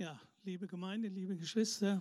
Ja, 0.00 0.18
liebe 0.44 0.66
Gemeinde, 0.66 1.08
liebe 1.08 1.36
Geschwister, 1.36 2.00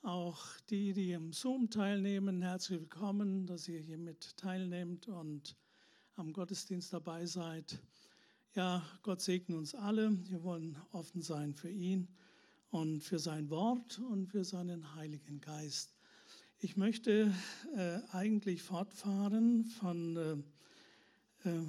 auch 0.00 0.42
die, 0.70 0.94
die 0.94 1.12
im 1.12 1.34
Zoom 1.34 1.68
teilnehmen, 1.68 2.40
herzlich 2.40 2.80
willkommen, 2.80 3.44
dass 3.46 3.68
ihr 3.68 3.78
hier 3.78 3.98
mit 3.98 4.38
teilnehmt 4.38 5.06
und 5.06 5.54
am 6.16 6.32
Gottesdienst 6.32 6.94
dabei 6.94 7.26
seid. 7.26 7.78
Ja, 8.54 8.82
Gott 9.02 9.20
segne 9.20 9.58
uns 9.58 9.74
alle. 9.74 10.16
Wir 10.30 10.42
wollen 10.42 10.78
offen 10.92 11.20
sein 11.20 11.52
für 11.52 11.68
ihn 11.68 12.08
und 12.70 13.02
für 13.02 13.18
sein 13.18 13.50
Wort 13.50 13.98
und 13.98 14.28
für 14.28 14.42
seinen 14.42 14.94
Heiligen 14.94 15.42
Geist. 15.42 15.94
Ich 16.60 16.78
möchte 16.78 17.34
äh, 17.76 17.98
eigentlich 18.12 18.62
fortfahren 18.62 19.66
von 19.66 20.16
äh, 21.44 21.50
äh, 21.50 21.66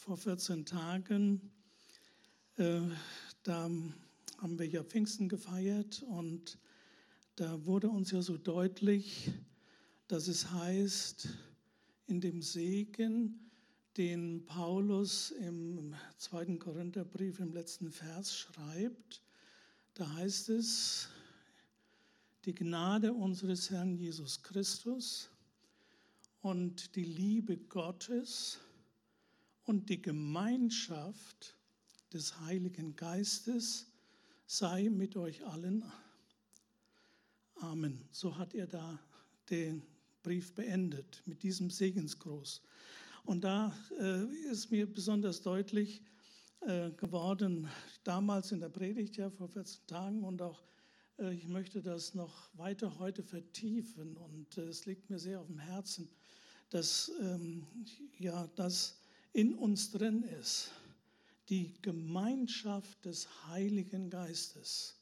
vor 0.00 0.16
14 0.16 0.66
Tagen. 0.66 1.52
Äh, 2.56 2.80
da 3.44 3.70
haben 4.42 4.58
wir 4.58 4.66
ja 4.66 4.82
Pfingsten 4.82 5.28
gefeiert 5.28 6.02
und 6.02 6.58
da 7.36 7.64
wurde 7.64 7.88
uns 7.88 8.10
ja 8.10 8.22
so 8.22 8.36
deutlich, 8.36 9.30
dass 10.08 10.26
es 10.26 10.50
heißt, 10.50 11.28
in 12.08 12.20
dem 12.20 12.42
Segen, 12.42 13.38
den 13.96 14.44
Paulus 14.44 15.30
im 15.30 15.94
zweiten 16.16 16.58
Korintherbrief 16.58 17.38
im 17.38 17.52
letzten 17.52 17.92
Vers 17.92 18.36
schreibt, 18.36 19.22
da 19.94 20.12
heißt 20.14 20.48
es, 20.48 21.08
die 22.44 22.54
Gnade 22.54 23.12
unseres 23.12 23.70
Herrn 23.70 23.94
Jesus 23.94 24.42
Christus 24.42 25.30
und 26.40 26.96
die 26.96 27.04
Liebe 27.04 27.56
Gottes 27.56 28.58
und 29.62 29.88
die 29.88 30.02
Gemeinschaft 30.02 31.56
des 32.12 32.40
Heiligen 32.40 32.96
Geistes 32.96 33.91
sei 34.52 34.90
mit 34.90 35.16
euch 35.16 35.46
allen. 35.46 35.82
Amen. 37.54 38.06
So 38.10 38.36
hat 38.36 38.54
er 38.54 38.66
da 38.66 38.98
den 39.48 39.82
Brief 40.22 40.54
beendet 40.54 41.22
mit 41.24 41.42
diesem 41.42 41.70
Segensgruß. 41.70 42.60
Und 43.24 43.44
da 43.44 43.74
äh, 43.98 44.24
ist 44.50 44.70
mir 44.70 44.84
besonders 44.84 45.40
deutlich 45.40 46.02
äh, 46.60 46.90
geworden, 46.90 47.66
damals 48.04 48.52
in 48.52 48.60
der 48.60 48.68
Predigt, 48.68 49.16
ja 49.16 49.30
vor 49.30 49.48
14 49.48 49.86
Tagen 49.86 50.22
und 50.22 50.42
auch 50.42 50.62
äh, 51.18 51.32
ich 51.32 51.48
möchte 51.48 51.80
das 51.80 52.12
noch 52.12 52.50
weiter 52.52 52.98
heute 52.98 53.22
vertiefen 53.22 54.18
und 54.18 54.58
äh, 54.58 54.64
es 54.64 54.84
liegt 54.84 55.08
mir 55.08 55.18
sehr 55.18 55.40
auf 55.40 55.46
dem 55.46 55.60
Herzen, 55.60 56.10
dass 56.68 57.10
ähm, 57.22 57.66
ja 58.18 58.46
das 58.54 59.00
in 59.32 59.54
uns 59.54 59.90
drin 59.92 60.24
ist 60.24 60.72
die 61.48 61.74
Gemeinschaft 61.82 63.04
des 63.04 63.28
Heiligen 63.48 64.10
Geistes. 64.10 64.96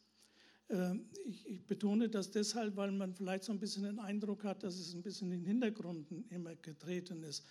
Ähm, 0.70 1.06
ich, 1.24 1.66
betone 1.66 2.08
das 2.08 2.30
deshalb, 2.30 2.77
weil 2.77 2.92
man 2.92 3.14
vielleicht 3.14 3.44
so 3.44 3.52
ein 3.52 3.58
bisschen 3.58 3.84
den 3.84 3.98
Eindruck 3.98 4.44
hat, 4.44 4.62
dass 4.62 4.77
es 4.78 4.94
ein 4.94 5.02
bisschen 5.02 5.33
in 5.33 5.41
den 5.41 5.46
Hintergrund 5.46 6.06
immer 6.30 6.55
getreten 6.56 7.22
ist. 7.22 7.44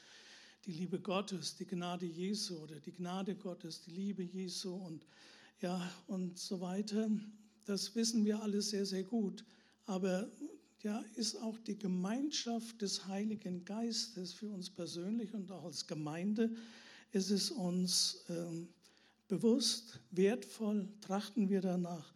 Die 0.66 0.72
Liebe 0.72 1.00
Gottes, 1.00 1.56
die 1.56 1.66
Gnade 1.66 2.06
Jesu 2.06 2.58
oder 2.58 2.80
die 2.80 2.92
Gnade 2.92 3.36
Gottes, 3.36 3.82
die 3.82 3.92
Liebe 3.92 4.24
Jesu 4.24 4.74
und 4.74 5.06
ja 5.62 5.90
und 6.08 6.38
so 6.38 6.60
weiter. 6.60 7.10
Das 7.66 7.96
wissen 7.96 8.26
wir 8.26 8.42
alles 8.42 8.70
sehr, 8.70 8.86
sehr 8.86 9.04
gut. 9.04 9.46
Aber 9.86 10.30
ja, 10.82 11.04
ist 11.16 11.36
auch 11.36 11.58
die 11.60 11.78
Gemeinschaft 11.78 12.82
des 12.82 13.06
Heiligen 13.08 13.66
Geistes 13.66 14.34
für 14.34 14.50
uns 14.50 14.70
persönlich 14.70 15.34
und 15.34 15.52
auch 15.52 15.66
als 15.66 15.88
Gemeinde 15.88 16.52
ist 17.12 17.32
es 17.32 17.52
uns 17.52 18.24
ähm, 18.30 18.70
bewusst, 19.30 20.02
wertvoll, 20.12 20.90
trachten 21.00 21.50
wir 21.50 21.62
danach. 21.62 22.14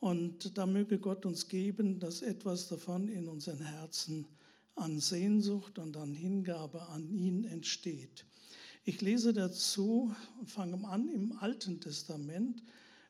Und 0.00 0.58
da 0.58 0.66
möge 0.66 0.98
Gott 0.98 1.24
uns 1.24 1.48
geben, 1.48 2.00
dass 2.00 2.22
etwas 2.22 2.68
davon 2.68 3.08
in 3.08 3.28
unseren 3.28 3.64
Herzen 3.64 4.26
an 4.74 4.98
Sehnsucht 4.98 5.78
und 5.78 5.96
an 5.96 6.12
Hingabe 6.12 6.88
an 6.88 7.08
ihn 7.08 7.44
entsteht. 7.44 8.26
Ich 8.84 9.00
lese 9.00 9.32
dazu, 9.32 10.14
fange 10.44 10.86
an 10.88 11.08
im 11.08 11.32
Alten 11.38 11.80
Testament, 11.80 12.62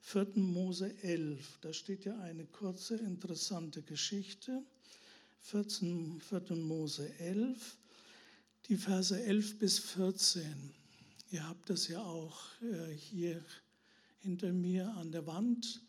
4. 0.02 0.32
Mose 0.36 0.94
11. 1.02 1.58
Da 1.62 1.72
steht 1.72 2.04
ja 2.04 2.16
eine 2.20 2.44
kurze, 2.44 2.96
interessante 2.96 3.82
Geschichte. 3.82 4.62
14, 5.40 6.20
4. 6.20 6.56
Mose 6.56 7.10
11, 7.18 7.76
die 8.68 8.76
Verse 8.76 9.20
11 9.20 9.58
bis 9.58 9.78
14. 9.78 10.44
Ihr 11.34 11.48
habt 11.48 11.68
das 11.68 11.88
ja 11.88 12.00
auch 12.00 12.38
äh, 12.62 12.94
hier 12.94 13.44
hinter 14.20 14.52
mir 14.52 14.94
an 14.94 15.10
der 15.10 15.26
Wand. 15.26 15.82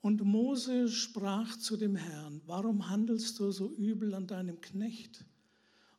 Und 0.00 0.24
Mose 0.24 0.88
sprach 0.88 1.56
zu 1.58 1.76
dem 1.76 1.94
Herrn, 1.94 2.40
warum 2.44 2.90
handelst 2.90 3.38
du 3.38 3.52
so 3.52 3.72
übel 3.76 4.14
an 4.14 4.26
deinem 4.26 4.60
Knecht? 4.60 5.24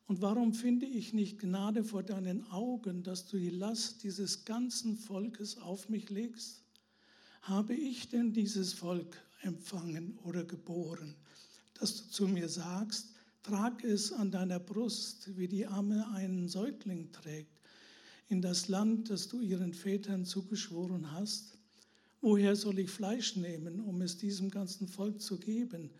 Und 0.08 0.20
warum 0.20 0.52
finde 0.52 0.84
ich 0.84 1.14
nicht 1.14 1.38
Gnade 1.38 1.84
vor 1.84 2.02
deinen 2.02 2.50
Augen, 2.50 3.02
dass 3.02 3.26
du 3.26 3.38
die 3.38 3.48
Last 3.48 4.02
dieses 4.02 4.44
ganzen 4.44 4.94
Volkes 4.94 5.56
auf 5.56 5.88
mich 5.88 6.10
legst? 6.10 6.62
Habe 7.40 7.72
ich 7.72 8.10
denn 8.10 8.34
dieses 8.34 8.74
Volk 8.74 9.16
empfangen 9.40 10.18
oder 10.22 10.44
geboren, 10.44 11.14
dass 11.78 11.96
du 11.96 12.10
zu 12.10 12.28
mir 12.28 12.50
sagst, 12.50 13.14
trag 13.42 13.82
es 13.84 14.12
an 14.12 14.30
deiner 14.30 14.60
Brust, 14.60 15.34
wie 15.38 15.48
die 15.48 15.66
Amme 15.66 16.06
einen 16.12 16.46
Säugling 16.46 17.10
trägt? 17.10 17.59
In 18.30 18.40
das 18.40 18.68
Land, 18.68 19.10
das 19.10 19.28
du 19.28 19.40
ihren 19.40 19.74
Vätern 19.74 20.24
zugeschworen 20.24 21.10
hast? 21.10 21.58
Woher 22.20 22.54
soll 22.54 22.78
ich 22.78 22.90
Fleisch 22.90 23.34
nehmen, 23.36 23.80
um 23.80 24.00
es 24.02 24.16
diesem 24.16 24.50
ganzen 24.50 24.86
Volk 24.86 25.20
zu 25.20 25.38
geben? 25.38 25.90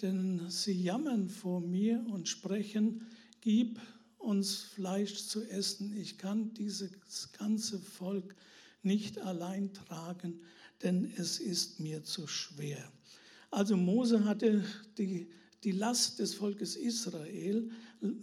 Denn 0.00 0.48
sie 0.48 0.80
jammern 0.80 1.28
vor 1.28 1.60
mir 1.60 2.04
und 2.08 2.28
sprechen, 2.28 3.02
gib 3.40 3.80
uns 4.18 4.58
Fleisch 4.58 5.26
zu 5.26 5.42
essen. 5.42 5.96
Ich 5.96 6.18
kann 6.18 6.54
dieses 6.54 7.32
ganze 7.32 7.80
Volk 7.80 8.36
nicht 8.84 9.18
allein 9.18 9.74
tragen, 9.74 10.40
denn 10.82 11.12
es 11.16 11.40
ist 11.40 11.80
mir 11.80 12.04
zu 12.04 12.28
schwer. 12.28 12.92
Also 13.50 13.76
Mose 13.76 14.24
hatte 14.24 14.64
die 14.98 15.28
die 15.64 15.72
Last 15.72 16.18
des 16.18 16.34
Volkes 16.34 16.76
Israel 16.76 17.70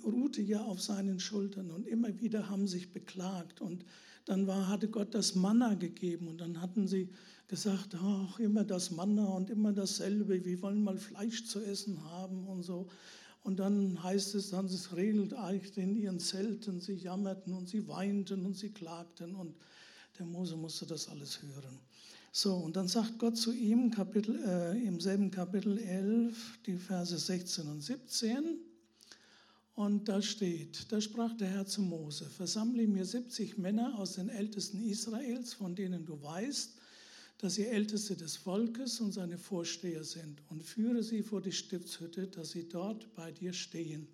ruhte 0.03 0.41
ja 0.41 0.61
auf 0.61 0.81
seinen 0.81 1.19
Schultern 1.19 1.71
und 1.71 1.87
immer 1.87 2.19
wieder 2.19 2.49
haben 2.49 2.67
sich 2.67 2.91
beklagt. 2.91 3.61
Und 3.61 3.85
dann 4.25 4.45
war, 4.45 4.67
hatte 4.67 4.89
Gott 4.89 5.15
das 5.15 5.35
Manna 5.35 5.75
gegeben 5.75 6.27
und 6.27 6.39
dann 6.41 6.61
hatten 6.61 6.87
sie 6.87 7.09
gesagt, 7.47 7.95
ach, 7.95 8.39
immer 8.39 8.63
das 8.63 8.91
Manna 8.91 9.25
und 9.25 9.49
immer 9.49 9.73
dasselbe, 9.73 10.45
wir 10.45 10.61
wollen 10.61 10.83
mal 10.83 10.97
Fleisch 10.97 11.45
zu 11.45 11.59
essen 11.61 12.03
haben 12.05 12.45
und 12.47 12.63
so. 12.63 12.87
Und 13.41 13.59
dann 13.59 14.03
heißt 14.03 14.35
es, 14.35 14.49
dann 14.49 14.65
es 14.65 14.95
regelt 14.95 15.33
eigentlich 15.33 15.77
in 15.77 15.95
ihren 15.95 16.19
Zelten, 16.19 16.81
sie 16.81 16.93
jammerten 16.93 17.53
und 17.53 17.69
sie 17.69 17.87
weinten 17.87 18.45
und 18.45 18.57
sie 18.57 18.69
klagten 18.69 19.33
und 19.33 19.55
der 20.19 20.25
Mose 20.25 20.57
musste 20.57 20.85
das 20.85 21.07
alles 21.07 21.41
hören. 21.41 21.79
So, 22.31 22.53
und 22.55 22.75
dann 22.75 22.87
sagt 22.87 23.17
Gott 23.17 23.37
zu 23.37 23.51
ihm 23.51 23.89
Kapitel, 23.89 24.39
äh, 24.45 24.85
im 24.85 24.99
selben 24.99 25.31
Kapitel 25.31 25.79
11, 25.79 26.59
die 26.65 26.77
Verse 26.77 27.17
16 27.17 27.67
und 27.67 27.81
17. 27.81 28.59
Und 29.73 30.09
da 30.09 30.21
steht, 30.21 30.91
da 30.91 31.01
sprach 31.01 31.35
der 31.37 31.47
Herr 31.47 31.65
zu 31.65 31.81
Mose, 31.81 32.25
versammle 32.25 32.85
mir 32.87 33.05
70 33.05 33.57
Männer 33.57 33.97
aus 33.97 34.13
den 34.13 34.29
Ältesten 34.29 34.83
Israels, 34.83 35.53
von 35.53 35.73
denen 35.73 36.05
du 36.05 36.21
weißt, 36.21 36.75
dass 37.39 37.55
sie 37.55 37.65
Älteste 37.65 38.15
des 38.15 38.35
Volkes 38.35 38.99
und 38.99 39.13
seine 39.13 39.37
Vorsteher 39.37 40.03
sind, 40.03 40.41
und 40.49 40.63
führe 40.63 41.01
sie 41.01 41.23
vor 41.23 41.41
die 41.41 41.53
Stiftshütte, 41.53 42.27
dass 42.27 42.51
sie 42.51 42.67
dort 42.67 43.15
bei 43.15 43.31
dir 43.31 43.53
stehen. 43.53 44.07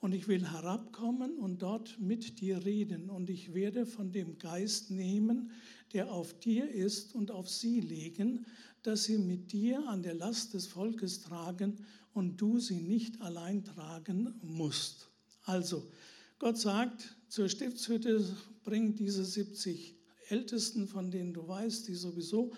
Und 0.00 0.12
ich 0.12 0.28
will 0.28 0.50
herabkommen 0.50 1.38
und 1.38 1.62
dort 1.62 1.98
mit 1.98 2.40
dir 2.40 2.64
reden. 2.64 3.08
Und 3.08 3.30
ich 3.30 3.54
werde 3.54 3.86
von 3.86 4.12
dem 4.12 4.38
Geist 4.38 4.90
nehmen, 4.90 5.50
der 5.92 6.10
auf 6.10 6.38
dir 6.40 6.70
ist, 6.70 7.14
und 7.14 7.30
auf 7.30 7.48
sie 7.48 7.80
legen, 7.80 8.46
dass 8.82 9.04
sie 9.04 9.18
mit 9.18 9.52
dir 9.52 9.86
an 9.88 10.02
der 10.02 10.14
Last 10.14 10.54
des 10.54 10.66
Volkes 10.66 11.22
tragen 11.22 11.76
und 12.14 12.40
du 12.40 12.58
sie 12.58 12.80
nicht 12.80 13.20
allein 13.20 13.64
tragen 13.64 14.34
musst. 14.42 15.08
Also, 15.42 15.90
Gott 16.38 16.58
sagt, 16.58 17.16
zur 17.28 17.48
Stiftshütte 17.48 18.24
bring 18.64 18.94
diese 18.94 19.24
70 19.24 19.94
Ältesten, 20.28 20.88
von 20.88 21.10
denen 21.10 21.32
du 21.32 21.46
weißt, 21.46 21.88
die 21.88 21.94
sowieso 21.94 22.52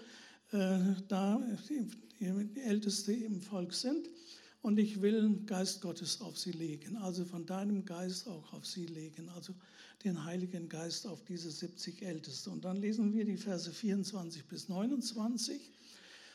äh, 0.53 0.79
da 1.09 1.41
die 2.21 2.61
Älteste 2.61 3.13
im 3.13 3.41
Volk 3.41 3.73
sind 3.75 4.09
und 4.69 4.79
ich 4.79 5.01
will 5.01 5.35
Geist 5.47 5.81
Gottes 5.81 6.21
auf 6.21 6.37
sie 6.37 6.51
legen, 6.53 6.99
also 6.99 7.25
von 7.25 7.47
deinem 7.47 7.87
Geist 7.87 8.29
auch 8.29 8.53
auf 8.53 8.67
sie 8.67 8.85
legen, 8.85 9.31
also 9.31 9.55
den 10.05 10.27
Heiligen 10.27 10.69
Geist 10.69 11.07
auf 11.07 11.25
diese 11.25 11.51
70 11.51 12.03
Älteste. 12.03 12.51
Und 12.51 12.67
dann 12.67 12.77
lesen 12.77 13.15
wir 13.15 13.25
die 13.25 13.39
Verse 13.39 13.73
24 13.73 14.45
bis 14.45 14.69
29 14.69 15.73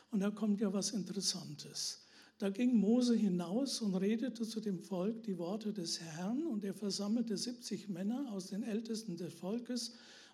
und 0.10 0.22
da 0.22 0.32
kommt 0.32 0.62
ja 0.62 0.74
was 0.74 0.90
Interessantes. 0.90 2.08
Da 2.40 2.50
ging 2.50 2.76
Mose 2.76 3.16
hinaus 3.16 3.82
und 3.82 3.94
redete 3.94 4.48
zu 4.48 4.60
dem 4.60 4.80
Volk 4.80 5.22
die 5.22 5.38
Worte 5.38 5.72
des 5.72 6.02
Herrn 6.02 6.48
und 6.48 6.64
er 6.64 6.74
versammelte 6.74 7.38
70 7.38 7.88
Männer 7.90 8.34
aus 8.34 8.48
den 8.48 8.64
Ältesten 8.64 9.16
des 9.16 9.32
Volkes 9.36 9.92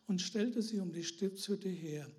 und 0.08 0.22
stellte 0.22 0.62
sie 0.62 0.80
um 0.80 0.94
die 0.94 1.04
Stiftshütte 1.04 1.68
her. 1.68 2.10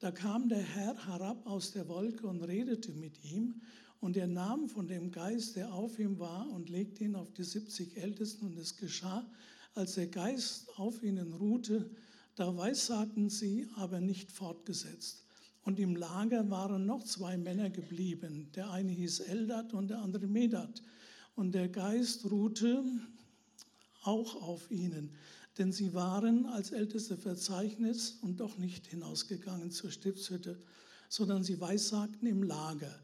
Da 0.00 0.10
kam 0.10 0.48
der 0.48 0.62
Herr 0.62 1.06
herab 1.06 1.46
aus 1.46 1.70
der 1.72 1.86
Wolke 1.86 2.26
und 2.26 2.42
redete 2.42 2.92
mit 2.92 3.24
ihm. 3.24 3.62
Und 4.00 4.16
er 4.16 4.26
nahm 4.26 4.68
von 4.68 4.86
dem 4.86 5.10
Geist, 5.10 5.56
der 5.56 5.72
auf 5.72 5.98
ihm 5.98 6.18
war, 6.18 6.48
und 6.50 6.68
legte 6.68 7.04
ihn 7.04 7.16
auf 7.16 7.32
die 7.32 7.44
70 7.44 7.96
Ältesten. 7.96 8.46
Und 8.46 8.58
es 8.58 8.76
geschah, 8.76 9.28
als 9.74 9.94
der 9.94 10.06
Geist 10.06 10.78
auf 10.78 11.02
ihnen 11.02 11.32
ruhte, 11.32 11.90
da 12.36 12.56
weissagten 12.56 13.28
sie, 13.28 13.68
aber 13.76 14.00
nicht 14.00 14.30
fortgesetzt. 14.30 15.24
Und 15.64 15.78
im 15.78 15.96
Lager 15.96 16.48
waren 16.50 16.86
noch 16.86 17.02
zwei 17.02 17.36
Männer 17.36 17.70
geblieben. 17.70 18.50
Der 18.54 18.70
eine 18.70 18.92
hieß 18.92 19.20
Eldat 19.20 19.74
und 19.74 19.88
der 19.88 19.98
andere 19.98 20.26
Medat. 20.26 20.82
Und 21.34 21.52
der 21.52 21.68
Geist 21.68 22.30
ruhte 22.30 22.84
auch 24.02 24.42
auf 24.42 24.70
ihnen, 24.70 25.10
denn 25.58 25.72
sie 25.72 25.92
waren 25.92 26.46
als 26.46 26.70
älteste 26.70 27.16
Verzeichnis 27.16 28.18
und 28.22 28.40
doch 28.40 28.56
nicht 28.58 28.86
hinausgegangen 28.86 29.70
zur 29.70 29.90
Stiftshütte, 29.90 30.58
sondern 31.08 31.44
sie 31.44 31.60
weissagten 31.60 32.26
im 32.26 32.42
Lager. 32.42 32.98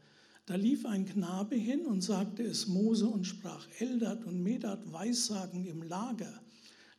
Da 0.45 0.55
lief 0.55 0.85
ein 0.85 1.05
Knabe 1.05 1.55
hin 1.55 1.85
und 1.85 2.01
sagte 2.01 2.43
es 2.43 2.67
Mose 2.67 3.07
und 3.07 3.25
sprach, 3.25 3.67
Eldat 3.79 4.25
und 4.25 4.43
Medat 4.43 4.91
weissagen 4.91 5.65
im 5.65 5.81
Lager. 5.81 6.41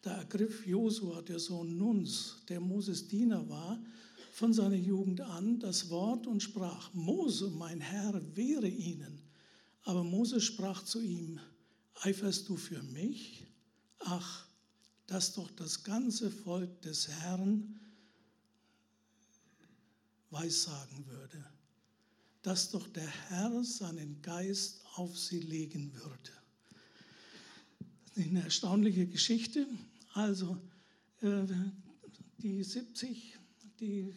Da 0.02 0.16
ergriff 0.16 0.66
Josua, 0.66 1.22
der 1.22 1.38
Sohn 1.38 1.76
Nuns, 1.76 2.43
der 2.48 2.60
Moses 2.60 3.06
Diener 3.06 3.48
war, 3.48 3.81
von 4.32 4.52
seiner 4.52 4.76
Jugend 4.76 5.20
an 5.20 5.60
das 5.60 5.88
Wort 5.90 6.26
und 6.26 6.43
sprach, 6.43 6.93
Mose, 6.93 7.50
mein 7.50 7.81
Herr, 7.81 8.20
wehre 8.37 8.69
ihnen. 8.69 9.22
Aber 9.82 10.02
Mose 10.02 10.40
sprach 10.40 10.84
zu 10.84 11.00
ihm, 11.00 11.40
eiferst 12.02 12.48
du 12.48 12.56
für 12.56 12.82
mich? 12.82 13.46
Ach, 14.00 14.46
dass 15.06 15.34
doch 15.34 15.50
das 15.52 15.84
ganze 15.84 16.31
Volk 16.31 16.82
des 16.82 17.08
Herrn 17.08 17.81
weissagen 20.31 21.06
würde, 21.06 21.44
dass 22.46 22.70
doch 22.70 22.87
der 22.87 23.08
Herr 23.28 23.64
seinen 23.64 24.22
Geist 24.22 24.84
auf 24.94 25.19
sie 25.19 25.40
legen 25.40 25.93
würde. 25.94 26.31
Das 28.14 28.19
ist 28.19 28.31
eine 28.31 28.44
erstaunliche 28.44 29.08
Geschichte. 29.08 29.66
Also 30.12 30.56
äh, 31.22 31.43
die 32.38 32.62
70, 32.62 33.37
die, 33.81 34.14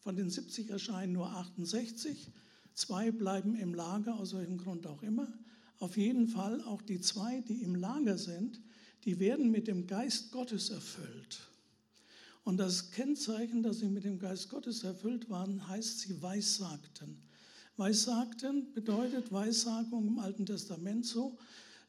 von 0.00 0.16
den 0.16 0.28
70 0.28 0.70
erscheinen 0.70 1.12
nur 1.12 1.30
68, 1.30 2.32
zwei 2.74 3.12
bleiben 3.12 3.54
im 3.54 3.74
Lager, 3.74 4.16
aus 4.18 4.34
welchem 4.34 4.58
Grund 4.58 4.84
auch 4.88 5.04
immer. 5.04 5.32
Auf 5.78 5.96
jeden 5.96 6.26
Fall 6.26 6.64
auch 6.64 6.82
die 6.82 7.00
zwei, 7.00 7.42
die 7.42 7.62
im 7.62 7.76
Lager 7.76 8.18
sind, 8.18 8.60
die 9.04 9.20
werden 9.20 9.52
mit 9.52 9.68
dem 9.68 9.86
Geist 9.86 10.32
Gottes 10.32 10.70
erfüllt. 10.70 11.48
Und 12.42 12.56
das 12.56 12.90
Kennzeichen, 12.90 13.62
dass 13.62 13.78
sie 13.78 13.88
mit 13.88 14.02
dem 14.02 14.18
Geist 14.18 14.48
Gottes 14.48 14.82
erfüllt 14.82 15.30
waren, 15.30 15.68
heißt, 15.68 16.00
sie 16.00 16.20
weissagten. 16.20 17.22
Weissagten 17.76 18.72
bedeutet 18.74 19.32
Weissagung 19.32 20.06
im 20.06 20.18
Alten 20.18 20.44
Testament 20.44 21.06
so, 21.06 21.38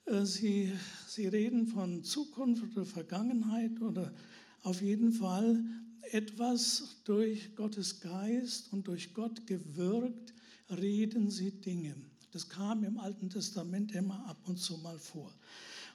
äh, 0.05 0.25
sie, 0.25 0.71
sie 1.07 1.27
reden 1.27 1.67
von 1.67 2.03
Zukunft 2.03 2.63
oder 2.71 2.85
Vergangenheit 2.85 3.81
oder 3.81 4.13
auf 4.61 4.81
jeden 4.81 5.11
Fall 5.11 5.63
etwas 6.11 7.01
durch 7.03 7.55
Gottes 7.55 7.99
Geist 7.99 8.71
und 8.71 8.87
durch 8.87 9.13
Gott 9.13 9.45
gewirkt, 9.45 10.33
reden 10.69 11.29
sie 11.29 11.51
Dinge. 11.51 11.95
Das 12.31 12.47
kam 12.47 12.83
im 12.83 12.97
Alten 12.97 13.29
Testament 13.29 13.93
immer 13.93 14.25
ab 14.25 14.37
und 14.47 14.57
zu 14.57 14.77
mal 14.77 14.99
vor. 14.99 15.31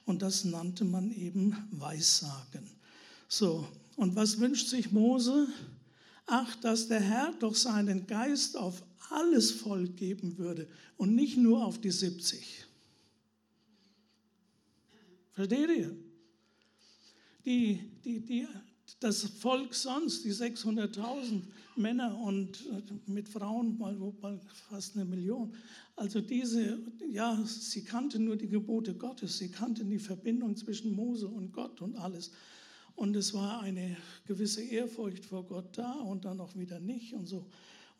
Und 0.05 0.21
das 0.21 0.45
nannte 0.45 0.85
man 0.85 1.11
eben 1.11 1.55
Weissagen. 1.71 2.69
So, 3.27 3.67
und 3.95 4.15
was 4.15 4.39
wünscht 4.39 4.67
sich 4.67 4.91
Mose? 4.91 5.47
Ach, 6.25 6.55
dass 6.57 6.87
der 6.87 7.01
Herr 7.01 7.33
doch 7.39 7.55
seinen 7.55 8.07
Geist 8.07 8.55
auf 8.55 8.83
alles 9.09 9.51
Volk 9.51 9.97
geben 9.97 10.37
würde 10.37 10.67
und 10.97 11.15
nicht 11.15 11.37
nur 11.37 11.65
auf 11.65 11.79
die 11.79 11.91
70. 11.91 12.65
Versteht 15.33 15.69
ihr? 15.69 15.95
Die, 17.45 17.79
die, 18.03 18.19
die, 18.19 18.47
das 18.99 19.23
Volk 19.23 19.73
sonst, 19.73 20.25
die 20.25 20.33
600.000 20.33 21.43
Männer 21.75 22.17
und 22.17 22.65
äh, 22.67 22.81
mit 23.05 23.29
Frauen 23.29 23.77
mal, 23.77 23.95
mal 23.95 24.39
fast 24.69 24.95
eine 24.95 25.05
Million, 25.05 25.53
also 25.95 26.21
diese, 26.21 26.79
ja, 27.09 27.41
sie 27.45 27.83
kannten 27.83 28.25
nur 28.25 28.35
die 28.35 28.49
Gebote 28.49 28.93
Gottes, 28.93 29.37
sie 29.37 29.49
kannten 29.49 29.89
die 29.89 29.99
Verbindung 29.99 30.55
zwischen 30.55 30.93
Mose 30.93 31.27
und 31.27 31.51
Gott 31.51 31.81
und 31.81 31.95
alles. 31.97 32.31
Und 32.95 33.15
es 33.15 33.33
war 33.33 33.61
eine 33.61 33.95
gewisse 34.27 34.61
Ehrfurcht 34.61 35.25
vor 35.25 35.45
Gott 35.45 35.77
da 35.77 35.93
und 35.93 36.25
dann 36.25 36.41
auch 36.41 36.55
wieder 36.57 36.79
nicht 36.81 37.13
und 37.13 37.27
so. 37.27 37.45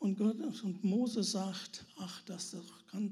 Und, 0.00 0.16
Gott, 0.16 0.36
und 0.62 0.82
Mose 0.82 1.22
sagt, 1.22 1.84
ach, 1.98 2.22
dass 2.22 2.56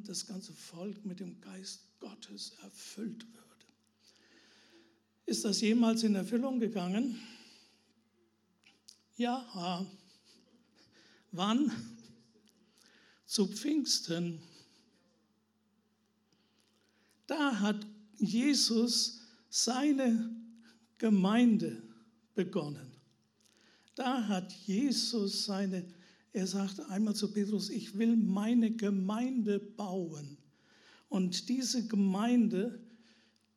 das 0.04 0.26
ganze 0.26 0.52
Volk 0.54 1.04
mit 1.04 1.20
dem 1.20 1.38
Geist 1.40 1.82
Gottes 2.00 2.56
erfüllt 2.62 3.26
wird. 3.34 3.66
Ist 5.26 5.44
das 5.44 5.60
jemals 5.60 6.02
in 6.02 6.14
Erfüllung 6.14 6.58
gegangen? 6.58 7.20
Ja. 9.16 9.86
Wann? 11.32 11.70
Zu 13.26 13.46
Pfingsten. 13.48 14.40
Da 17.26 17.60
hat 17.60 17.86
Jesus 18.16 19.20
seine 19.50 20.34
Gemeinde 20.96 21.82
begonnen. 22.34 22.90
Da 23.94 24.26
hat 24.26 24.50
Jesus 24.66 25.44
seine, 25.44 25.84
er 26.38 26.46
sagt 26.46 26.80
einmal 26.88 27.14
zu 27.14 27.32
Petrus, 27.32 27.68
ich 27.68 27.98
will 27.98 28.16
meine 28.16 28.70
Gemeinde 28.70 29.58
bauen. 29.58 30.38
Und 31.08 31.48
diese 31.48 31.86
Gemeinde 31.88 32.80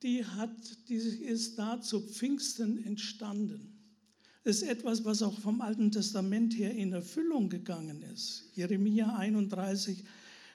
die, 0.01 0.25
hat, 0.25 0.49
die 0.89 0.95
ist 0.95 1.59
da 1.59 1.79
zu 1.79 2.01
Pfingsten 2.01 2.83
entstanden. 2.83 3.77
Das 4.43 4.57
ist 4.57 4.67
etwas, 4.67 5.05
was 5.05 5.21
auch 5.21 5.39
vom 5.39 5.61
Alten 5.61 5.91
Testament 5.91 6.57
her 6.57 6.73
in 6.73 6.91
Erfüllung 6.93 7.49
gegangen 7.49 8.01
ist. 8.01 8.49
Jeremia 8.55 9.15
31, 9.15 10.03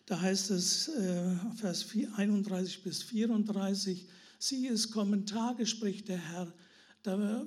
da 0.06 0.20
heißt 0.20 0.50
es, 0.50 0.88
äh, 0.88 1.37
Vers 1.55 1.87
31 2.17 2.82
bis 2.82 3.05
34, 3.05 4.08
sieh 4.40 4.67
es 4.67 4.90
kommen 4.90 5.26
Tage, 5.26 5.64
spricht 5.64 6.08
der 6.08 6.19
Herr, 6.19 6.52
da, 7.06 7.46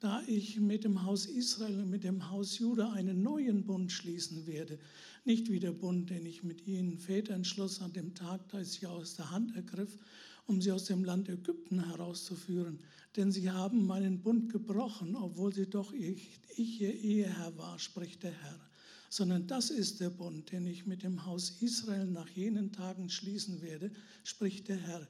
da 0.00 0.22
ich 0.26 0.60
mit 0.60 0.84
dem 0.84 1.02
Haus 1.04 1.26
Israel 1.26 1.80
und 1.80 1.90
mit 1.90 2.04
dem 2.04 2.30
Haus 2.30 2.58
Juda 2.58 2.92
einen 2.92 3.22
neuen 3.22 3.64
Bund 3.64 3.90
schließen 3.90 4.46
werde. 4.46 4.78
Nicht 5.24 5.50
wie 5.50 5.60
der 5.60 5.72
Bund, 5.72 6.10
den 6.10 6.26
ich 6.26 6.42
mit 6.42 6.66
ihnen 6.66 6.98
Vätern 6.98 7.44
schloss 7.44 7.80
an 7.80 7.92
dem 7.92 8.14
Tag, 8.14 8.48
da 8.50 8.60
ich 8.60 8.72
sie 8.72 8.86
aus 8.86 9.16
der 9.16 9.30
Hand 9.30 9.56
ergriff 9.56 9.98
um 10.46 10.60
sie 10.60 10.72
aus 10.72 10.84
dem 10.84 11.04
Land 11.04 11.28
Ägypten 11.28 11.84
herauszuführen. 11.84 12.78
Denn 13.16 13.32
sie 13.32 13.50
haben 13.50 13.86
meinen 13.86 14.20
Bund 14.20 14.52
gebrochen, 14.52 15.16
obwohl 15.16 15.54
sie 15.54 15.68
doch 15.68 15.92
ich, 15.92 16.40
ich 16.56 16.80
ihr 16.80 16.94
Eheherr 16.94 17.56
war, 17.56 17.78
spricht 17.78 18.22
der 18.22 18.32
Herr. 18.32 18.60
Sondern 19.08 19.46
das 19.46 19.70
ist 19.70 20.00
der 20.00 20.10
Bund, 20.10 20.50
den 20.50 20.66
ich 20.66 20.86
mit 20.86 21.02
dem 21.02 21.24
Haus 21.24 21.50
Israel 21.60 22.06
nach 22.06 22.28
jenen 22.28 22.72
Tagen 22.72 23.08
schließen 23.08 23.62
werde, 23.62 23.92
spricht 24.24 24.68
der 24.68 24.78
Herr. 24.78 25.06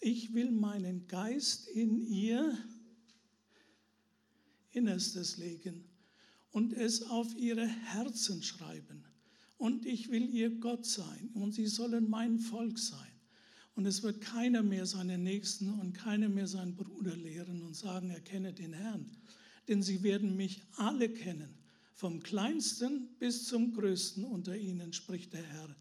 Ich 0.00 0.34
will 0.34 0.50
meinen 0.50 1.06
Geist 1.06 1.68
in 1.68 2.06
ihr 2.06 2.56
Innerstes 4.76 5.38
legen 5.38 5.84
und 6.52 6.72
es 6.72 7.02
auf 7.02 7.34
ihre 7.36 7.66
Herzen 7.66 8.42
schreiben. 8.42 9.04
Und 9.58 9.86
ich 9.86 10.10
will 10.10 10.28
ihr 10.28 10.50
Gott 10.50 10.84
sein 10.84 11.30
und 11.34 11.52
sie 11.52 11.66
sollen 11.66 12.08
mein 12.10 12.38
Volk 12.38 12.78
sein. 12.78 13.12
Und 13.74 13.86
es 13.86 14.02
wird 14.02 14.20
keiner 14.20 14.62
mehr 14.62 14.86
seinen 14.86 15.22
Nächsten 15.22 15.68
und 15.80 15.92
keiner 15.92 16.28
mehr 16.28 16.46
seinen 16.46 16.76
Bruder 16.76 17.16
lehren 17.16 17.62
und 17.62 17.74
sagen, 17.74 18.10
erkenne 18.10 18.52
den 18.52 18.72
Herrn. 18.72 19.10
Denn 19.68 19.82
sie 19.82 20.02
werden 20.02 20.36
mich 20.36 20.62
alle 20.76 21.08
kennen, 21.08 21.58
vom 21.92 22.22
kleinsten 22.22 23.08
bis 23.18 23.44
zum 23.44 23.72
größten 23.72 24.24
unter 24.24 24.56
ihnen, 24.56 24.92
spricht 24.92 25.32
der 25.32 25.42
Herr. 25.42 25.76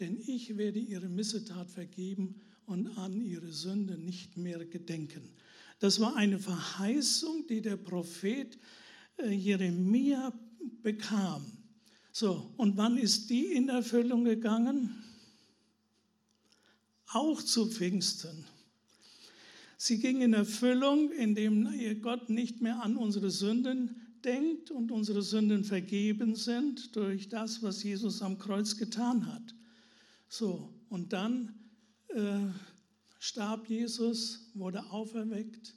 Denn 0.00 0.18
ich 0.26 0.56
werde 0.56 0.78
ihre 0.78 1.08
Missetat 1.08 1.70
vergeben 1.70 2.40
und 2.66 2.88
an 2.98 3.20
ihre 3.20 3.52
Sünde 3.52 3.98
nicht 3.98 4.36
mehr 4.36 4.64
gedenken. 4.64 5.30
Das 5.78 6.00
war 6.00 6.16
eine 6.16 6.38
Verheißung, 6.38 7.46
die 7.46 7.60
der 7.60 7.76
Prophet 7.76 8.58
äh, 9.18 9.30
Jeremia 9.30 10.32
bekam. 10.82 11.44
So, 12.12 12.52
und 12.56 12.76
wann 12.76 12.96
ist 12.96 13.28
die 13.28 13.52
in 13.52 13.68
Erfüllung 13.68 14.24
gegangen? 14.24 15.02
auch 17.16 17.42
zu 17.42 17.66
Pfingsten. 17.66 18.44
Sie 19.78 19.98
ging 19.98 20.22
in 20.22 20.32
Erfüllung, 20.32 21.10
indem 21.12 21.68
Gott 22.00 22.30
nicht 22.30 22.62
mehr 22.62 22.82
an 22.82 22.96
unsere 22.96 23.30
Sünden 23.30 23.96
denkt 24.24 24.70
und 24.70 24.90
unsere 24.90 25.22
Sünden 25.22 25.64
vergeben 25.64 26.34
sind 26.34 26.96
durch 26.96 27.28
das, 27.28 27.62
was 27.62 27.82
Jesus 27.82 28.22
am 28.22 28.38
Kreuz 28.38 28.76
getan 28.76 29.26
hat. 29.26 29.54
So, 30.28 30.72
und 30.88 31.12
dann 31.12 31.54
äh, 32.08 32.38
starb 33.26 33.68
Jesus, 33.68 34.50
wurde 34.54 34.84
auferweckt 34.90 35.74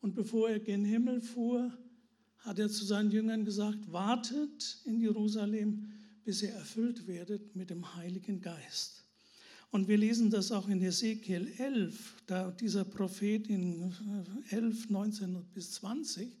und 0.00 0.14
bevor 0.14 0.50
er 0.50 0.60
gen 0.60 0.84
Himmel 0.84 1.22
fuhr, 1.22 1.72
hat 2.38 2.58
er 2.58 2.68
zu 2.68 2.84
seinen 2.84 3.10
Jüngern 3.10 3.44
gesagt, 3.44 3.90
wartet 3.90 4.80
in 4.84 5.00
Jerusalem, 5.00 5.88
bis 6.22 6.42
ihr 6.42 6.50
erfüllt 6.50 7.06
werdet 7.06 7.56
mit 7.56 7.70
dem 7.70 7.96
Heiligen 7.96 8.40
Geist. 8.40 9.04
Und 9.70 9.88
wir 9.88 9.96
lesen 9.96 10.30
das 10.30 10.52
auch 10.52 10.68
in 10.68 10.82
Ezekiel 10.82 11.50
11, 11.58 12.22
da 12.26 12.50
dieser 12.50 12.84
Prophet 12.84 13.46
in 13.48 13.94
11, 14.50 14.90
19 14.90 15.42
bis 15.54 15.72
20, 15.72 16.36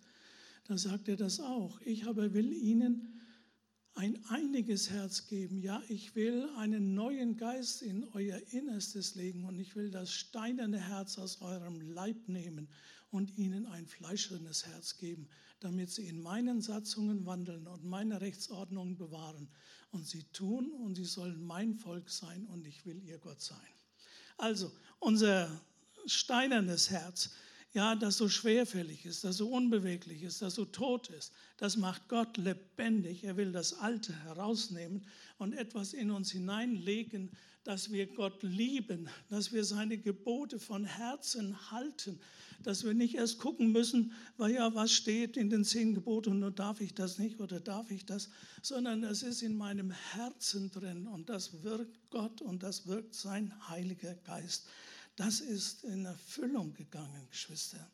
da 0.64 0.76
sagt 0.76 1.08
er 1.08 1.16
das 1.16 1.40
auch. 1.40 1.80
Ich 1.82 2.06
aber 2.06 2.34
will 2.34 2.52
ihnen 2.52 3.19
ein 3.94 4.24
einiges 4.26 4.90
Herz 4.90 5.26
geben. 5.26 5.58
Ja, 5.58 5.82
ich 5.88 6.14
will 6.14 6.48
einen 6.56 6.94
neuen 6.94 7.36
Geist 7.36 7.82
in 7.82 8.04
euer 8.12 8.38
Innerstes 8.50 9.14
legen 9.14 9.44
und 9.44 9.58
ich 9.58 9.76
will 9.76 9.90
das 9.90 10.12
steinerne 10.12 10.78
Herz 10.78 11.18
aus 11.18 11.40
eurem 11.40 11.80
Leib 11.80 12.28
nehmen 12.28 12.68
und 13.10 13.36
ihnen 13.36 13.66
ein 13.66 13.86
fleischernes 13.86 14.66
Herz 14.66 14.96
geben, 14.96 15.28
damit 15.58 15.90
sie 15.90 16.06
in 16.06 16.20
meinen 16.20 16.60
Satzungen 16.60 17.26
wandeln 17.26 17.66
und 17.66 17.84
meine 17.84 18.20
Rechtsordnungen 18.20 18.96
bewahren. 18.96 19.48
Und 19.90 20.06
sie 20.06 20.22
tun 20.32 20.72
und 20.72 20.94
sie 20.94 21.04
sollen 21.04 21.44
mein 21.44 21.74
Volk 21.74 22.08
sein 22.10 22.46
und 22.46 22.66
ich 22.66 22.86
will 22.86 23.02
ihr 23.02 23.18
Gott 23.18 23.40
sein. 23.40 23.58
Also 24.36 24.72
unser 25.00 25.60
steinernes 26.06 26.90
Herz, 26.90 27.30
ja, 27.72 27.94
das 27.94 28.16
so 28.16 28.28
schwerfällig 28.28 29.06
ist, 29.06 29.22
das 29.22 29.36
so 29.36 29.48
unbeweglich 29.48 30.22
ist, 30.22 30.42
das 30.42 30.54
so 30.54 30.64
tot 30.64 31.08
ist, 31.08 31.32
das 31.56 31.76
macht 31.76 32.08
Gott 32.08 32.36
lebendig. 32.36 33.22
Er 33.22 33.36
will 33.36 33.52
das 33.52 33.74
Alte 33.74 34.12
herausnehmen 34.24 35.06
und 35.38 35.52
etwas 35.52 35.92
in 35.92 36.10
uns 36.10 36.32
hineinlegen, 36.32 37.30
dass 37.62 37.92
wir 37.92 38.06
Gott 38.06 38.42
lieben, 38.42 39.08
dass 39.28 39.52
wir 39.52 39.64
seine 39.64 39.98
Gebote 39.98 40.58
von 40.58 40.84
Herzen 40.84 41.70
halten, 41.70 42.18
dass 42.62 42.84
wir 42.84 42.94
nicht 42.94 43.14
erst 43.14 43.38
gucken 43.38 43.70
müssen, 43.70 44.12
weil 44.36 44.52
ja, 44.52 44.74
was 44.74 44.92
steht 44.92 45.36
in 45.36 45.50
den 45.50 45.64
zehn 45.64 45.94
Geboten 45.94 46.42
und 46.42 46.58
darf 46.58 46.80
ich 46.80 46.94
das 46.94 47.18
nicht 47.18 47.40
oder 47.40 47.60
darf 47.60 47.90
ich 47.90 48.04
das, 48.04 48.30
sondern 48.62 49.04
es 49.04 49.22
ist 49.22 49.42
in 49.42 49.56
meinem 49.56 49.90
Herzen 49.90 50.70
drin 50.70 51.06
und 51.06 51.28
das 51.28 51.62
wirkt 51.62 52.10
Gott 52.10 52.40
und 52.42 52.62
das 52.62 52.86
wirkt 52.86 53.14
sein 53.14 53.52
Heiliger 53.68 54.14
Geist. 54.14 54.66
Das 55.20 55.40
ist 55.40 55.84
in 55.84 56.06
Erfüllung 56.06 56.72
gegangen, 56.72 57.26
Geschwister. 57.28 57.90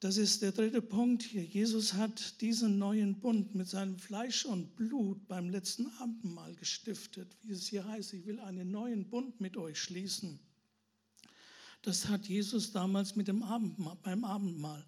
Das 0.00 0.18
ist 0.18 0.42
der 0.42 0.52
dritte 0.52 0.82
Punkt 0.82 1.22
hier. 1.22 1.42
Jesus 1.42 1.94
hat 1.94 2.42
diesen 2.42 2.78
neuen 2.78 3.18
Bund 3.20 3.54
mit 3.54 3.68
seinem 3.68 3.98
Fleisch 3.98 4.44
und 4.44 4.76
Blut 4.76 5.26
beim 5.28 5.48
letzten 5.48 5.86
Abendmahl 6.00 6.54
gestiftet. 6.56 7.34
Wie 7.42 7.54
es 7.54 7.68
hier 7.68 7.86
heißt, 7.86 8.12
ich 8.12 8.26
will 8.26 8.38
einen 8.40 8.70
neuen 8.70 9.08
Bund 9.08 9.40
mit 9.40 9.56
euch 9.56 9.80
schließen. 9.80 10.38
Das 11.80 12.06
hat 12.08 12.26
Jesus 12.26 12.70
damals 12.70 13.16
mit 13.16 13.26
dem 13.26 13.42
Abendmahl, 13.42 13.96
beim 14.02 14.26
Abendmahl. 14.26 14.84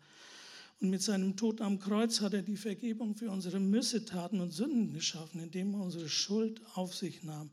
Und 0.83 0.91
mit 0.91 1.01
seinem 1.01 1.35
Tod 1.35 1.63
am 1.63 1.79
Kreuz 1.79 2.21
hat 2.21 2.35
er 2.35 2.43
die 2.43 2.59
Vergebung 2.59 3.17
für 3.17 3.31
unsere 3.31 3.59
Missetaten 3.59 4.39
und 4.39 4.53
Sünden 4.53 4.93
geschaffen, 4.93 5.41
indem 5.41 5.73
er 5.73 5.81
unsere 5.81 6.11
Schuld 6.11 6.61
auf 6.75 6.95
sich 6.95 7.23
nahm. 7.23 7.51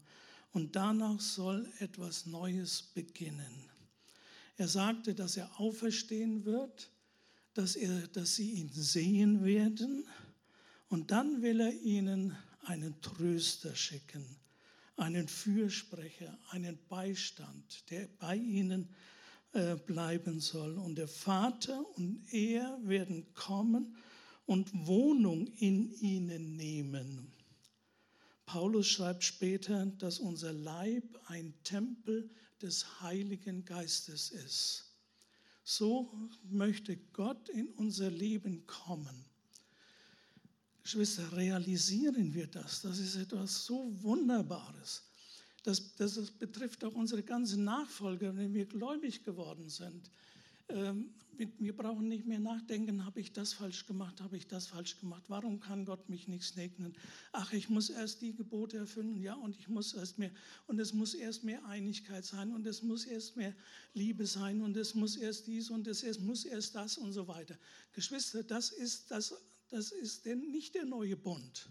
Und 0.53 0.75
danach 0.75 1.19
soll 1.19 1.67
etwas 1.79 2.25
Neues 2.25 2.81
beginnen. 2.81 3.69
Er 4.55 4.67
sagte, 4.67 5.13
dass 5.13 5.35
er 5.35 5.59
auferstehen 5.59 6.45
wird 6.45 6.89
dass, 7.53 7.75
er, 7.75 8.07
dass 8.07 8.35
sie 8.35 8.51
ihn 8.51 8.69
sehen 8.73 9.43
werden 9.43 10.07
und 10.89 11.11
dann 11.11 11.41
will 11.41 11.59
er 11.59 11.73
ihnen 11.73 12.35
einen 12.65 12.99
Tröster 13.01 13.75
schicken, 13.75 14.25
einen 14.95 15.27
Fürsprecher, 15.27 16.37
einen 16.49 16.79
Beistand, 16.87 17.89
der 17.89 18.07
bei 18.19 18.35
ihnen 18.35 18.89
äh, 19.53 19.75
bleiben 19.75 20.39
soll. 20.39 20.77
Und 20.77 20.95
der 20.95 21.07
Vater 21.07 21.85
und 21.97 22.21
er 22.31 22.79
werden 22.83 23.25
kommen 23.33 23.95
und 24.45 24.69
Wohnung 24.87 25.47
in 25.57 25.93
ihnen 25.99 26.55
nehmen. 26.55 27.31
Paulus 28.45 28.87
schreibt 28.87 29.23
später, 29.23 29.85
dass 29.85 30.19
unser 30.19 30.53
Leib 30.53 31.19
ein 31.27 31.53
Tempel 31.63 32.29
des 32.61 33.01
Heiligen 33.01 33.65
Geistes 33.65 34.31
ist. 34.31 34.85
So 35.63 36.29
möchte 36.49 36.97
Gott 37.13 37.49
in 37.49 37.69
unser 37.69 38.09
Leben 38.09 38.65
kommen. 38.67 39.25
Geschwister, 40.83 41.31
realisieren 41.31 42.33
wir 42.33 42.47
das. 42.47 42.81
Das 42.81 42.99
ist 42.99 43.15
etwas 43.15 43.65
so 43.65 43.89
Wunderbares. 44.01 45.03
Das, 45.63 45.95
das 45.95 46.29
betrifft 46.31 46.83
auch 46.83 46.93
unsere 46.93 47.23
ganzen 47.23 47.63
Nachfolger, 47.63 48.35
wenn 48.35 48.53
wir 48.53 48.65
gläubig 48.65 49.23
geworden 49.23 49.69
sind. 49.69 50.11
Ähm, 50.67 51.13
wir 51.37 51.75
brauchen 51.75 52.07
nicht 52.07 52.25
mehr 52.25 52.39
nachdenken, 52.39 53.05
habe 53.05 53.19
ich 53.19 53.33
das 53.33 53.53
falsch 53.53 53.85
gemacht, 53.85 54.21
habe 54.21 54.37
ich 54.37 54.47
das 54.47 54.67
falsch 54.67 54.99
gemacht, 54.99 55.23
warum 55.27 55.59
kann 55.59 55.85
Gott 55.85 56.09
mich 56.09 56.27
nicht 56.27 56.43
segnen? 56.43 56.95
Ach, 57.31 57.53
ich 57.53 57.69
muss 57.69 57.89
erst 57.89 58.21
die 58.21 58.35
Gebote 58.35 58.77
erfüllen, 58.77 59.19
ja, 59.19 59.33
und 59.35 59.55
ich 59.55 59.67
muss 59.67 59.93
erst 59.93 60.19
mehr, 60.19 60.31
und 60.67 60.79
es 60.79 60.93
muss 60.93 61.13
erst 61.13 61.43
mehr 61.43 61.65
Einigkeit 61.65 62.25
sein, 62.25 62.51
und 62.51 62.65
es 62.67 62.83
muss 62.83 63.05
erst 63.05 63.35
mehr 63.35 63.55
Liebe 63.93 64.25
sein, 64.25 64.61
und 64.61 64.77
es 64.77 64.95
muss 64.95 65.15
erst 65.15 65.47
dies, 65.47 65.69
und 65.69 65.87
es 65.87 66.19
muss 66.19 66.45
erst 66.45 66.75
das, 66.75 66.97
und 66.97 67.13
so 67.13 67.27
weiter. 67.27 67.57
Geschwister, 67.93 68.43
das 68.43 68.71
ist, 68.71 69.11
das, 69.11 69.35
das 69.69 69.91
ist 69.91 70.25
denn 70.25 70.51
nicht 70.51 70.75
der 70.75 70.85
neue 70.85 71.17
Bund. 71.17 71.69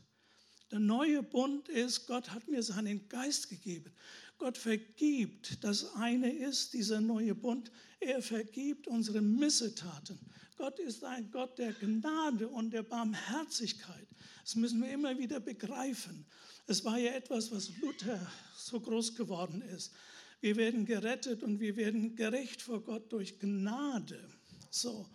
Der 0.72 0.80
neue 0.80 1.22
Bund 1.22 1.68
ist, 1.68 2.06
Gott 2.06 2.30
hat 2.30 2.48
mir 2.48 2.62
seinen 2.62 3.06
Geist 3.10 3.50
gegeben. 3.50 3.92
Gott 4.42 4.58
vergibt. 4.58 5.62
Das 5.62 5.94
eine 5.94 6.28
ist 6.28 6.72
dieser 6.72 7.00
neue 7.00 7.32
Bund. 7.32 7.70
Er 8.00 8.20
vergibt 8.20 8.88
unsere 8.88 9.22
Missetaten. 9.22 10.18
Gott 10.56 10.80
ist 10.80 11.04
ein 11.04 11.30
Gott 11.30 11.56
der 11.58 11.72
Gnade 11.72 12.48
und 12.48 12.72
der 12.72 12.82
Barmherzigkeit. 12.82 14.08
Das 14.42 14.56
müssen 14.56 14.82
wir 14.82 14.90
immer 14.90 15.16
wieder 15.16 15.38
begreifen. 15.38 16.26
Es 16.66 16.84
war 16.84 16.98
ja 16.98 17.12
etwas, 17.12 17.52
was 17.52 17.70
Luther 17.78 18.18
so 18.56 18.80
groß 18.80 19.14
geworden 19.14 19.62
ist. 19.62 19.92
Wir 20.40 20.56
werden 20.56 20.86
gerettet 20.86 21.44
und 21.44 21.60
wir 21.60 21.76
werden 21.76 22.16
gerecht 22.16 22.62
vor 22.62 22.82
Gott 22.82 23.12
durch 23.12 23.38
Gnade. 23.38 24.28
So. 24.70 25.08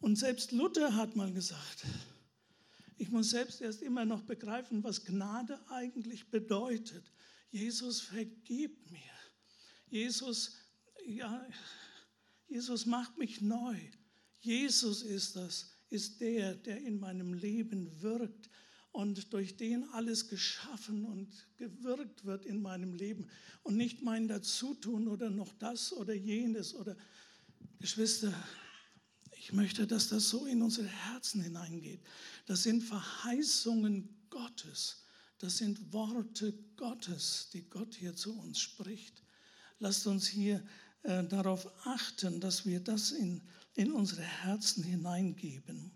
Und 0.00 0.16
selbst 0.16 0.50
Luther 0.50 0.96
hat 0.96 1.14
mal 1.14 1.32
gesagt, 1.32 1.86
ich 2.98 3.10
muss 3.10 3.30
selbst 3.30 3.60
erst 3.60 3.80
immer 3.82 4.04
noch 4.04 4.22
begreifen, 4.22 4.82
was 4.82 5.04
Gnade 5.04 5.56
eigentlich 5.68 6.32
bedeutet. 6.32 7.12
Jesus 7.56 8.00
vergibt 8.00 8.90
mir. 8.90 9.00
Jesus, 9.88 10.56
ja, 11.06 11.46
Jesus 12.48 12.84
macht 12.84 13.16
mich 13.16 13.40
neu. 13.40 13.76
Jesus 14.40 15.02
ist 15.02 15.36
das, 15.36 15.70
ist 15.88 16.20
der, 16.20 16.54
der 16.54 16.78
in 16.82 17.00
meinem 17.00 17.32
Leben 17.32 18.02
wirkt 18.02 18.50
und 18.92 19.32
durch 19.32 19.56
den 19.56 19.84
alles 19.90 20.28
geschaffen 20.28 21.04
und 21.06 21.48
gewirkt 21.56 22.24
wird 22.24 22.44
in 22.44 22.60
meinem 22.60 22.92
Leben 22.92 23.28
und 23.62 23.76
nicht 23.76 24.02
mein 24.02 24.28
Dazutun 24.28 25.08
oder 25.08 25.30
noch 25.30 25.54
das 25.54 25.92
oder 25.92 26.12
jenes 26.14 26.74
oder 26.74 26.94
Geschwister, 27.78 28.34
ich 29.38 29.52
möchte, 29.52 29.86
dass 29.86 30.08
das 30.08 30.28
so 30.28 30.44
in 30.44 30.60
unsere 30.60 30.88
Herzen 30.88 31.40
hineingeht. 31.40 32.00
Das 32.46 32.62
sind 32.62 32.82
Verheißungen 32.82 34.26
Gottes. 34.28 35.05
Das 35.38 35.58
sind 35.58 35.92
Worte 35.92 36.54
Gottes, 36.76 37.50
die 37.52 37.68
Gott 37.68 37.94
hier 37.94 38.14
zu 38.14 38.38
uns 38.38 38.58
spricht. 38.58 39.22
Lasst 39.78 40.06
uns 40.06 40.26
hier 40.26 40.64
äh, 41.02 41.24
darauf 41.24 41.70
achten, 41.84 42.40
dass 42.40 42.64
wir 42.64 42.80
das 42.80 43.10
in, 43.10 43.42
in 43.74 43.92
unsere 43.92 44.22
Herzen 44.22 44.82
hineingeben. 44.82 45.92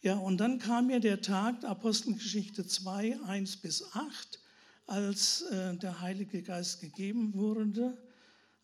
Ja, 0.00 0.16
und 0.16 0.38
dann 0.38 0.58
kam 0.58 0.86
mir 0.88 1.00
der 1.00 1.20
Tag, 1.20 1.64
Apostelgeschichte 1.64 2.66
2, 2.66 3.20
1 3.22 3.56
bis 3.58 3.84
8, 3.92 4.40
als 4.86 5.42
äh, 5.42 5.76
der 5.76 6.00
Heilige 6.00 6.42
Geist 6.42 6.80
gegeben 6.80 7.34
wurde, 7.34 7.96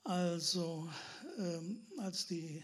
also 0.04 0.90
ähm, 1.38 1.86
als 1.98 2.26
die 2.26 2.62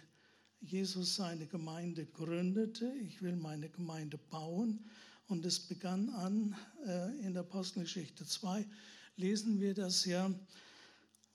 Jesus 0.61 1.17
seine 1.17 1.47
Gemeinde 1.47 2.07
gründete. 2.07 2.93
Ich 3.07 3.23
will 3.23 3.37
meine 3.37 3.69
Gemeinde 3.69 4.19
bauen. 4.19 4.85
Und 5.29 5.45
es 5.45 5.59
begann 5.61 6.09
an 6.11 6.55
äh, 6.87 7.27
in 7.27 7.33
der 7.33 7.43
Apostelgeschichte 7.43 8.25
2, 8.25 8.65
lesen 9.17 9.61
wir 9.61 9.75
das 9.75 10.05
ja. 10.05 10.33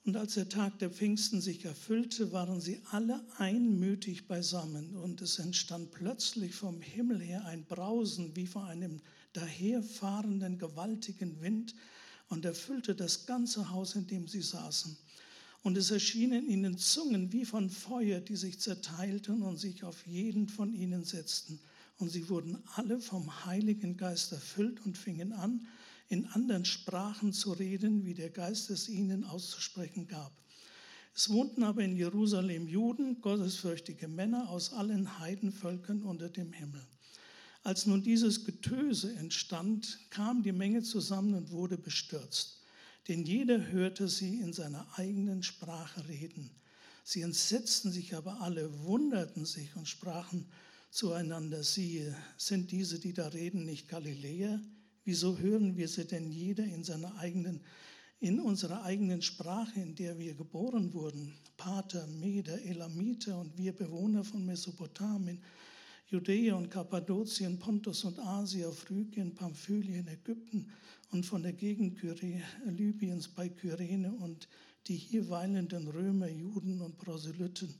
Und 0.04 0.16
als 0.16 0.34
der 0.34 0.48
Tag 0.48 0.78
der 0.78 0.90
Pfingsten 0.90 1.40
sich 1.40 1.64
erfüllte, 1.64 2.32
waren 2.32 2.60
sie 2.60 2.80
alle 2.90 3.24
einmütig 3.36 4.26
beisammen. 4.26 4.96
Und 4.96 5.20
es 5.20 5.38
entstand 5.38 5.92
plötzlich 5.92 6.54
vom 6.54 6.80
Himmel 6.80 7.20
her 7.20 7.44
ein 7.44 7.64
Brausen 7.64 8.34
wie 8.34 8.46
von 8.46 8.64
einem 8.64 9.00
daherfahrenden 9.34 10.58
gewaltigen 10.58 11.40
Wind 11.40 11.74
und 12.28 12.44
erfüllte 12.44 12.94
das 12.94 13.26
ganze 13.26 13.70
Haus, 13.70 13.94
in 13.94 14.06
dem 14.06 14.26
sie 14.26 14.42
saßen. 14.42 14.96
Und 15.62 15.76
es 15.76 15.90
erschienen 15.90 16.48
ihnen 16.48 16.78
Zungen 16.78 17.32
wie 17.32 17.44
von 17.44 17.70
Feuer, 17.70 18.20
die 18.20 18.36
sich 18.36 18.58
zerteilten 18.58 19.42
und 19.42 19.58
sich 19.58 19.84
auf 19.84 20.06
jeden 20.06 20.48
von 20.48 20.74
ihnen 20.74 21.04
setzten. 21.04 21.60
Und 22.02 22.08
sie 22.08 22.28
wurden 22.28 22.58
alle 22.74 22.98
vom 22.98 23.44
Heiligen 23.46 23.96
Geist 23.96 24.32
erfüllt 24.32 24.84
und 24.84 24.98
fingen 24.98 25.32
an, 25.32 25.68
in 26.08 26.26
anderen 26.26 26.64
Sprachen 26.64 27.32
zu 27.32 27.52
reden, 27.52 28.04
wie 28.04 28.14
der 28.14 28.30
Geist 28.30 28.70
es 28.70 28.88
ihnen 28.88 29.22
auszusprechen 29.22 30.08
gab. 30.08 30.32
Es 31.14 31.30
wohnten 31.30 31.62
aber 31.62 31.84
in 31.84 31.94
Jerusalem 31.94 32.66
Juden, 32.66 33.20
gottesfürchtige 33.20 34.08
Männer 34.08 34.50
aus 34.50 34.72
allen 34.72 35.20
Heidenvölkern 35.20 36.02
unter 36.02 36.28
dem 36.28 36.52
Himmel. 36.52 36.84
Als 37.62 37.86
nun 37.86 38.02
dieses 38.02 38.44
Getöse 38.44 39.14
entstand, 39.14 40.00
kam 40.10 40.42
die 40.42 40.50
Menge 40.50 40.82
zusammen 40.82 41.34
und 41.34 41.52
wurde 41.52 41.78
bestürzt. 41.78 42.64
Denn 43.06 43.22
jeder 43.22 43.68
hörte 43.68 44.08
sie 44.08 44.40
in 44.40 44.52
seiner 44.52 44.88
eigenen 44.98 45.44
Sprache 45.44 46.08
reden. 46.08 46.50
Sie 47.04 47.20
entsetzten 47.20 47.92
sich 47.92 48.16
aber 48.16 48.40
alle, 48.40 48.82
wunderten 48.82 49.44
sich 49.44 49.76
und 49.76 49.88
sprachen 49.88 50.48
zueinander, 50.92 51.64
siehe, 51.64 52.14
sind 52.36 52.70
diese, 52.70 53.00
die 53.00 53.14
da 53.14 53.28
reden, 53.28 53.64
nicht 53.64 53.88
Galiläer? 53.88 54.60
Wieso 55.04 55.38
hören 55.38 55.76
wir 55.76 55.88
sie 55.88 56.06
denn 56.06 56.30
jeder 56.30 56.64
in 56.64 56.84
seiner 56.84 57.16
eigenen, 57.16 57.60
in 58.20 58.38
unserer 58.38 58.84
eigenen 58.84 59.22
Sprache, 59.22 59.80
in 59.80 59.94
der 59.94 60.18
wir 60.18 60.34
geboren 60.34 60.92
wurden? 60.92 61.32
Pater, 61.56 62.06
Meder, 62.06 62.62
Elamiter 62.62 63.40
und 63.40 63.56
wir 63.56 63.72
Bewohner 63.74 64.22
von 64.22 64.44
Mesopotamien, 64.44 65.42
Judäa 66.08 66.56
und 66.56 66.70
Kappadokien, 66.70 67.58
Pontus 67.58 68.04
und 68.04 68.18
Asia, 68.18 68.70
Phrygien, 68.70 69.34
Pamphylien, 69.34 70.06
Ägypten 70.08 70.70
und 71.10 71.24
von 71.24 71.42
der 71.42 71.54
Gegend 71.54 71.98
Libyens 72.66 73.28
bei 73.28 73.48
Kyrene 73.48 74.12
und 74.12 74.46
die 74.86 74.96
hier 74.96 75.30
weilenden 75.30 75.88
Römer, 75.88 76.28
Juden 76.28 76.82
und 76.82 76.98
Proselyten, 76.98 77.74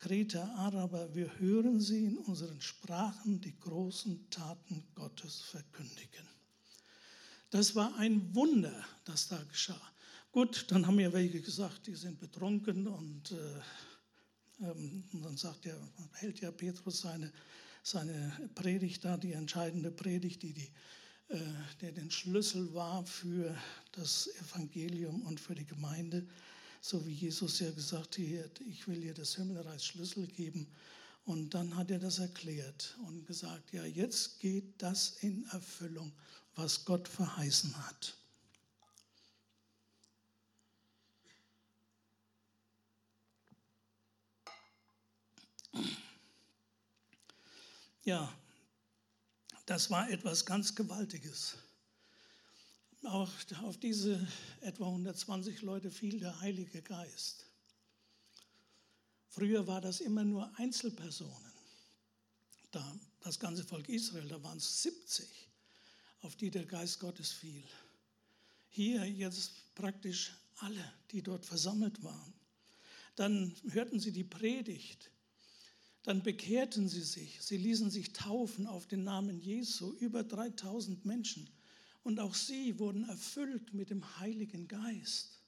Kreter, 0.00 0.48
Araber, 0.56 1.14
wir 1.14 1.38
hören 1.38 1.78
sie 1.78 2.06
in 2.06 2.16
unseren 2.16 2.58
Sprachen 2.62 3.38
die 3.42 3.54
großen 3.60 4.30
Taten 4.30 4.82
Gottes 4.94 5.42
verkündigen. 5.42 6.26
Das 7.50 7.74
war 7.74 7.94
ein 7.98 8.34
Wunder, 8.34 8.72
das 9.04 9.28
da 9.28 9.42
geschah. 9.44 9.80
Gut, 10.32 10.64
dann 10.68 10.86
haben 10.86 10.98
ja 10.98 11.12
welche 11.12 11.42
gesagt, 11.42 11.86
die 11.86 11.94
sind 11.94 12.18
betrunken 12.18 12.86
und, 12.86 13.32
äh, 13.32 14.64
ähm, 14.64 15.04
und 15.12 15.22
dann 15.22 15.36
sagt 15.36 15.66
ja, 15.66 15.74
hält 16.14 16.40
ja 16.40 16.50
Petrus 16.50 17.00
seine, 17.00 17.30
seine 17.82 18.50
Predigt 18.54 19.04
da, 19.04 19.18
die 19.18 19.32
entscheidende 19.32 19.90
Predigt, 19.90 20.42
die, 20.42 20.54
die, 20.54 20.70
äh, 21.28 21.40
der 21.82 21.92
den 21.92 22.10
Schlüssel 22.10 22.72
war 22.72 23.04
für 23.04 23.54
das 23.92 24.30
Evangelium 24.40 25.20
und 25.22 25.38
für 25.40 25.54
die 25.54 25.66
Gemeinde. 25.66 26.26
So 26.80 27.06
wie 27.06 27.12
Jesus 27.12 27.60
ja 27.60 27.70
gesagt 27.70 28.18
hat, 28.18 28.60
ich 28.60 28.88
will 28.88 29.00
dir 29.00 29.14
das 29.14 29.34
Himmelreich 29.36 29.82
Schlüssel 29.82 30.26
geben. 30.26 30.66
Und 31.24 31.54
dann 31.54 31.76
hat 31.76 31.90
er 31.90 31.98
das 31.98 32.18
erklärt 32.18 32.96
und 33.06 33.26
gesagt, 33.26 33.72
ja, 33.72 33.84
jetzt 33.84 34.40
geht 34.40 34.80
das 34.82 35.18
in 35.20 35.46
Erfüllung, 35.50 36.12
was 36.54 36.84
Gott 36.84 37.06
verheißen 37.06 37.76
hat. 37.86 38.16
Ja, 48.02 48.34
das 49.66 49.90
war 49.90 50.10
etwas 50.10 50.44
ganz 50.44 50.74
Gewaltiges. 50.74 51.56
Auch 53.02 53.30
auf 53.62 53.78
diese 53.78 54.26
etwa 54.60 54.86
120 54.86 55.62
Leute 55.62 55.90
fiel 55.90 56.20
der 56.20 56.40
Heilige 56.40 56.82
Geist. 56.82 57.46
Früher 59.28 59.66
war 59.66 59.80
das 59.80 60.00
immer 60.00 60.24
nur 60.24 60.50
Einzelpersonen. 60.58 61.52
Da, 62.72 62.98
das 63.20 63.38
ganze 63.38 63.64
Volk 63.64 63.88
Israel, 63.88 64.28
da 64.28 64.42
waren 64.42 64.58
es 64.58 64.82
70 64.82 65.26
auf 66.22 66.36
die 66.36 66.50
der 66.50 66.66
Geist 66.66 67.00
Gottes 67.00 67.32
fiel. 67.32 67.64
Hier 68.68 69.04
jetzt 69.06 69.74
praktisch 69.74 70.32
alle, 70.56 70.92
die 71.10 71.22
dort 71.22 71.46
versammelt 71.46 72.02
waren. 72.02 72.34
Dann 73.16 73.54
hörten 73.70 73.98
sie 73.98 74.12
die 74.12 74.24
Predigt, 74.24 75.10
dann 76.02 76.22
bekehrten 76.22 76.88
sie 76.88 77.02
sich, 77.02 77.42
sie 77.42 77.56
ließen 77.56 77.90
sich 77.90 78.12
taufen 78.12 78.66
auf 78.66 78.86
den 78.86 79.04
Namen 79.04 79.40
Jesu, 79.40 79.92
über 79.94 80.22
3000 80.22 81.04
Menschen. 81.04 81.48
Und 82.02 82.18
auch 82.20 82.34
sie 82.34 82.78
wurden 82.78 83.04
erfüllt 83.08 83.74
mit 83.74 83.90
dem 83.90 84.18
Heiligen 84.18 84.68
Geist. 84.68 85.40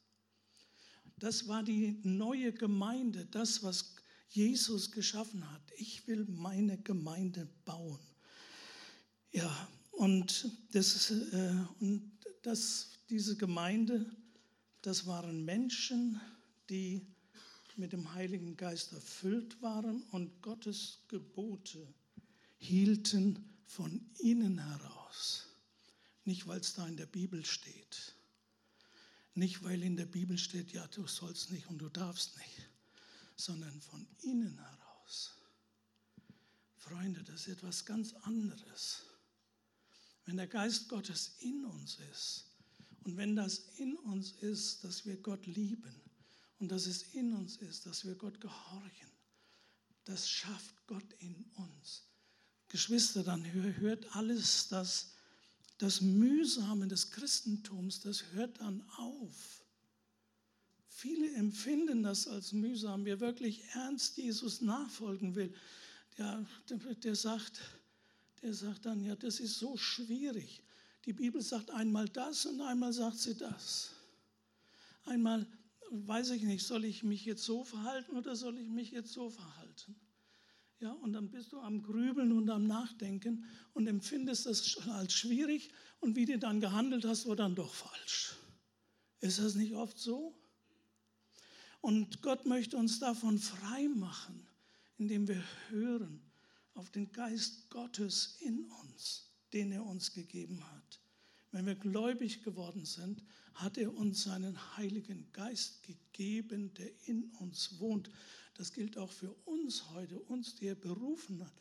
Das 1.19 1.49
war 1.49 1.63
die 1.63 2.01
neue 2.03 2.53
Gemeinde, 2.53 3.27
das, 3.27 3.63
was 3.63 3.95
Jesus 4.29 4.91
geschaffen 4.91 5.51
hat. 5.51 5.63
Ich 5.77 6.07
will 6.07 6.27
meine 6.29 6.79
Gemeinde 6.79 7.49
bauen. 7.65 8.01
Ja, 9.31 9.69
und, 9.93 10.51
das, 10.73 11.11
äh, 11.11 11.55
und 11.81 12.11
das, 12.43 12.91
diese 13.09 13.37
Gemeinde, 13.37 14.05
das 14.83 15.07
waren 15.07 15.45
Menschen, 15.45 16.21
die 16.69 17.07
mit 17.77 17.93
dem 17.93 18.13
Heiligen 18.15 18.57
Geist 18.57 18.93
erfüllt 18.93 19.61
waren 19.63 20.03
und 20.11 20.43
Gottes 20.43 20.99
Gebote 21.09 21.95
hielten 22.59 23.45
von 23.65 24.01
innen 24.19 24.59
heraus. 24.59 25.52
Nicht, 26.25 26.47
weil 26.47 26.61
es 26.61 26.75
da 26.75 26.87
in 26.87 26.97
der 26.97 27.07
Bibel 27.07 27.45
steht. 27.45 28.15
Nicht, 29.35 29.63
weil 29.65 29.83
in 29.83 29.97
der 29.97 30.07
Bibel 30.07 30.39
steht, 30.39 30.73
ja, 30.73 30.87
du 30.89 31.07
sollst 31.07 31.51
nicht 31.51 31.67
und 31.69 31.79
du 31.79 31.89
darfst 31.89 32.37
nicht, 32.37 32.69
sondern 33.37 33.81
von 33.81 34.07
innen 34.21 34.59
heraus. 34.59 35.37
Freunde, 36.77 37.23
das 37.25 37.43
ist 37.43 37.49
etwas 37.49 37.85
ganz 37.85 38.13
anderes. 38.23 39.03
Wenn 40.25 40.37
der 40.37 40.47
Geist 40.47 40.89
Gottes 40.89 41.37
in 41.39 41.65
uns 41.65 41.99
ist 42.13 42.47
und 43.05 43.17
wenn 43.17 43.35
das 43.35 43.59
in 43.77 43.97
uns 43.97 44.33
ist, 44.33 44.85
dass 44.85 45.07
wir 45.07 45.17
Gott 45.17 45.47
lieben 45.47 46.01
und 46.59 46.71
dass 46.71 46.87
es 46.87 47.03
in 47.15 47.33
uns 47.33 47.57
ist, 47.57 47.87
dass 47.87 48.05
wir 48.05 48.15
Gott 48.15 48.41
gehorchen, 48.41 49.11
das 50.05 50.29
schafft 50.29 50.87
Gott 50.87 51.13
in 51.21 51.45
uns. 51.55 52.05
Geschwister, 52.69 53.23
dann 53.23 53.45
hört 53.53 54.15
alles 54.15 54.69
das, 54.69 55.13
das 55.83 56.01
Mühsame 56.01 56.87
des 56.87 57.11
Christentums, 57.11 57.99
das 57.99 58.23
hört 58.35 58.61
dann 58.61 58.89
auf. 58.99 59.65
Viele 60.87 61.29
empfinden 61.35 62.05
das 62.05 62.29
als 62.29 62.53
mühsam. 62.53 63.05
Wer 63.05 63.19
wirklich 63.19 63.65
ernst 63.73 64.17
Jesus 64.17 64.61
nachfolgen 64.61 65.35
will, 65.35 65.53
der, 66.19 66.47
der, 67.03 67.17
sagt, 67.17 67.61
der 68.43 68.55
sagt 68.55 68.87
dann, 68.87 69.03
ja, 69.03 69.17
das 69.17 69.41
ist 69.41 69.59
so 69.59 69.77
schwierig. 69.77 70.63
Die 71.05 71.13
Bibel 71.13 71.43
sagt 71.43 71.73
einmal 71.73 72.09
das 72.09 72.47
und 72.47 72.61
einmal 72.61 72.93
sagt 72.93 73.19
sie 73.19 73.35
das. 73.35 73.91
Einmal 75.05 75.45
weiß 75.91 76.31
ich 76.31 76.45
nicht, 76.45 76.65
soll 76.65 76.85
ich 76.85 77.03
mich 77.03 77.25
jetzt 77.25 77.43
so 77.43 77.65
verhalten 77.65 78.17
oder 78.17 78.37
soll 78.37 78.57
ich 78.61 78.69
mich 78.69 78.93
jetzt 78.93 79.13
so 79.13 79.31
verhalten? 79.31 79.97
Ja, 80.83 80.91
und 80.95 81.13
dann 81.13 81.31
bist 81.31 81.53
du 81.53 81.61
am 81.61 81.81
Grübeln 81.81 82.33
und 82.33 82.51
am 82.51 82.67
Nachdenken 82.67 83.45
und 83.73 83.87
empfindest 83.87 84.47
das 84.47 84.77
als 84.89 85.15
schwierig 85.15 85.71
und 86.01 86.17
wie 86.17 86.25
du 86.25 86.41
dann 86.41 86.61
gehandelt 86.61 87.05
hast, 87.05 87.29
war 87.29 87.37
dann 87.37 87.55
doch 87.55 87.73
falsch. 87.73 88.35
Ist 89.21 89.39
das 89.39 89.55
nicht 89.55 89.75
oft 89.75 89.97
so? 89.97 90.37
Und 91.81 92.21
Gott 92.21 92.47
möchte 92.47 92.77
uns 92.77 92.99
davon 92.99 93.39
frei 93.39 93.87
machen, 93.95 94.49
indem 94.99 95.29
wir 95.29 95.41
hören 95.69 96.21
auf 96.75 96.91
den 96.91 97.13
Geist 97.13 97.71
Gottes 97.71 98.39
in 98.41 98.65
uns, 98.83 99.31
den 99.53 99.71
er 99.71 99.87
uns 99.87 100.13
gegeben 100.13 100.69
hat. 100.73 101.01
Wenn 101.53 101.65
wir 101.65 101.77
gläubig 101.77 102.43
geworden 102.43 102.87
sind, 102.87 103.23
hat 103.55 103.79
er 103.79 103.95
uns 103.95 104.25
seinen 104.25 104.59
Heiligen 104.77 105.31
Geist 105.33 105.85
gegeben, 105.85 106.75
der 106.75 106.91
in 107.07 107.31
uns 107.39 107.79
wohnt. 107.79 108.11
Das 108.55 108.73
gilt 108.73 108.99
auch 108.99 109.11
für 109.11 109.33
uns 109.45 109.91
heute, 109.91 110.19
uns, 110.21 110.55
die 110.55 110.67
er 110.67 110.75
berufen 110.75 111.45
hat. 111.45 111.55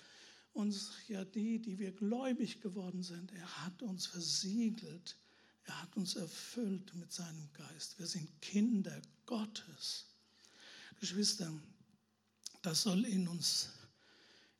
Uns, 0.53 0.91
ja 1.07 1.23
die, 1.23 1.59
die 1.59 1.79
wir 1.79 1.91
gläubig 1.93 2.61
geworden 2.61 3.03
sind. 3.03 3.31
Er 3.31 3.65
hat 3.65 3.81
uns 3.81 4.05
versiegelt. 4.05 5.17
Er 5.63 5.81
hat 5.81 5.95
uns 5.95 6.15
erfüllt 6.15 6.93
mit 6.95 7.11
seinem 7.13 7.49
Geist. 7.53 7.97
Wir 7.99 8.07
sind 8.07 8.41
Kinder 8.41 9.01
Gottes. 9.25 10.07
Geschwister, 10.99 11.51
das 12.61 12.83
soll 12.83 13.05
in 13.05 13.27
uns 13.27 13.69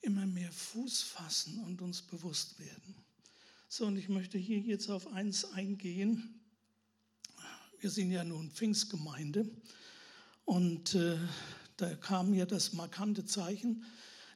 immer 0.01 0.25
mehr 0.25 0.51
Fuß 0.51 1.01
fassen 1.03 1.59
und 1.65 1.81
uns 1.81 2.01
bewusst 2.01 2.59
werden. 2.59 2.95
So, 3.67 3.85
und 3.85 3.97
ich 3.97 4.09
möchte 4.09 4.37
hier 4.37 4.59
jetzt 4.59 4.89
auf 4.89 5.07
eins 5.07 5.45
eingehen. 5.45 6.41
Wir 7.79 7.89
sind 7.89 8.11
ja 8.11 8.23
nun 8.23 8.51
Pfingstgemeinde 8.51 9.49
und 10.45 10.95
äh, 10.95 11.17
da 11.81 11.95
kam 11.95 12.33
ja 12.33 12.45
das 12.45 12.73
markante 12.73 13.25
Zeichen, 13.25 13.83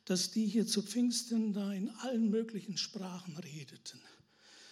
dass 0.06 0.32
die 0.32 0.48
hier 0.48 0.66
zu 0.66 0.82
Pfingsten 0.82 1.54
da 1.54 1.72
in 1.74 1.90
allen 1.90 2.30
möglichen 2.30 2.78
Sprachen 2.78 3.38
redeten. 3.38 4.02